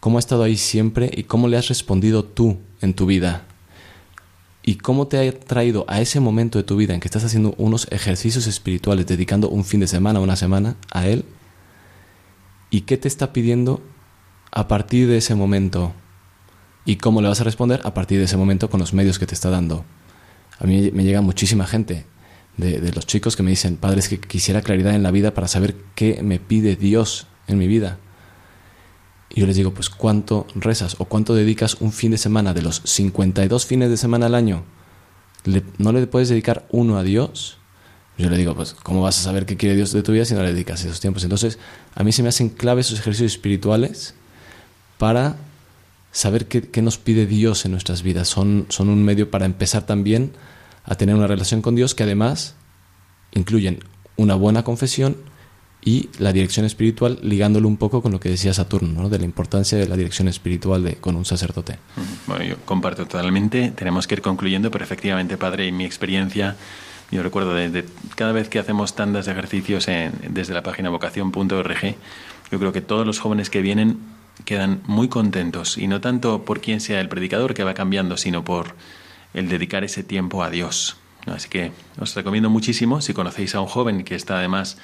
[0.00, 3.44] cómo ha estado ahí siempre y cómo le has respondido tú en tu vida.
[4.62, 7.54] Y cómo te ha traído a ese momento de tu vida en que estás haciendo
[7.56, 11.24] unos ejercicios espirituales, dedicando un fin de semana, una semana a Él,
[12.70, 13.82] y qué te está pidiendo
[14.52, 15.92] a partir de ese momento
[16.84, 19.26] y cómo le vas a responder a partir de ese momento con los medios que
[19.26, 19.84] te está dando.
[20.58, 22.06] A mí me llega muchísima gente
[22.56, 25.48] de, los chicos que me dicen, padre, es que quisiera claridad en la vida para
[25.48, 27.98] saber qué me pide Dios en mi vida.
[29.30, 32.62] Y yo les digo, pues ¿cuánto rezas o cuánto dedicas un fin de semana de
[32.62, 34.64] los 52 fines de semana al año?
[35.44, 37.57] ¿Le- ¿No le puedes dedicar uno a Dios?
[38.18, 40.34] Yo le digo, pues, ¿cómo vas a saber qué quiere Dios de tu vida si
[40.34, 41.22] no le dedicas esos tiempos?
[41.22, 41.58] Entonces,
[41.94, 44.14] a mí se me hacen clave esos ejercicios espirituales
[44.98, 45.36] para
[46.10, 48.28] saber qué, qué nos pide Dios en nuestras vidas.
[48.28, 50.32] Son, son un medio para empezar también
[50.84, 52.54] a tener una relación con Dios que además
[53.32, 53.84] incluyen
[54.16, 55.16] una buena confesión
[55.84, 59.08] y la dirección espiritual, ligándolo un poco con lo que decía Saturno, ¿no?
[59.08, 61.78] de la importancia de la dirección espiritual de, con un sacerdote.
[62.26, 63.70] Bueno, yo comparto totalmente.
[63.70, 66.56] Tenemos que ir concluyendo, pero efectivamente, padre, en mi experiencia,
[67.10, 67.84] yo recuerdo desde
[68.16, 71.96] cada vez que hacemos tandas de ejercicios en- desde la página vocación.org,
[72.50, 73.98] yo creo que todos los jóvenes que vienen
[74.44, 78.44] quedan muy contentos y no tanto por quién sea el predicador que va cambiando, sino
[78.44, 78.74] por
[79.34, 80.96] el dedicar ese tiempo a Dios.
[81.26, 84.78] Así que os recomiendo muchísimo si conocéis a un joven que está además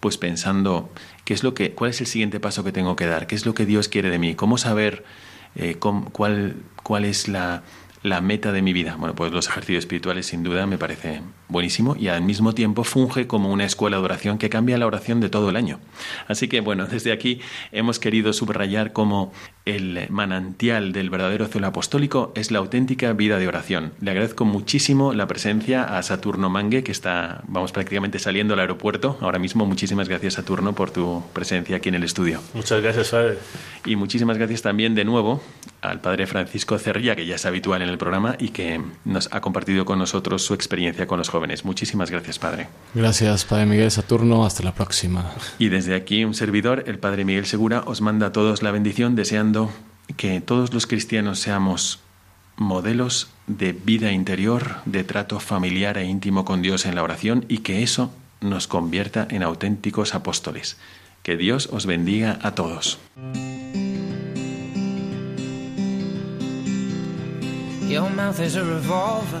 [0.00, 0.90] pues pensando
[1.24, 3.44] qué es lo que cuál es el siguiente paso que tengo que dar, qué es
[3.46, 5.04] lo que Dios quiere de mí, cómo saber
[5.56, 7.62] eh, cuál, cuál es la,
[8.02, 8.96] la meta de mi vida.
[8.96, 13.26] Bueno, pues los ejercicios espirituales sin duda me parece buenísimo y al mismo tiempo funge
[13.26, 15.80] como una escuela de oración que cambia la oración de todo el año.
[16.28, 17.40] Así que bueno, desde aquí
[17.72, 19.32] hemos querido subrayar cómo
[19.66, 23.92] el manantial del verdadero celo apostólico es la auténtica vida de oración.
[24.00, 29.18] Le agradezco muchísimo la presencia a Saturno Mangue, que está, vamos, prácticamente saliendo al aeropuerto
[29.20, 29.66] ahora mismo.
[29.66, 32.40] Muchísimas gracias, Saturno, por tu presencia aquí en el estudio.
[32.54, 33.38] Muchas gracias, padre.
[33.84, 35.42] Y muchísimas gracias también de nuevo
[35.82, 39.40] al padre Francisco Cerrilla, que ya es habitual en el programa y que nos ha
[39.40, 41.39] compartido con nosotros su experiencia con los jóvenes.
[41.64, 42.68] Muchísimas gracias, padre.
[42.94, 44.44] Gracias, Padre Miguel Saturno.
[44.44, 45.32] Hasta la próxima.
[45.58, 49.16] Y desde aquí un servidor, el padre Miguel Segura, os manda a todos la bendición
[49.16, 49.70] deseando
[50.16, 52.00] que todos los cristianos seamos
[52.56, 57.58] modelos de vida interior, de trato familiar e íntimo con Dios en la oración y
[57.58, 60.76] que eso nos convierta en auténticos apóstoles.
[61.22, 62.98] Que Dios os bendiga a todos.
[67.90, 69.40] Your mouth is a revolver,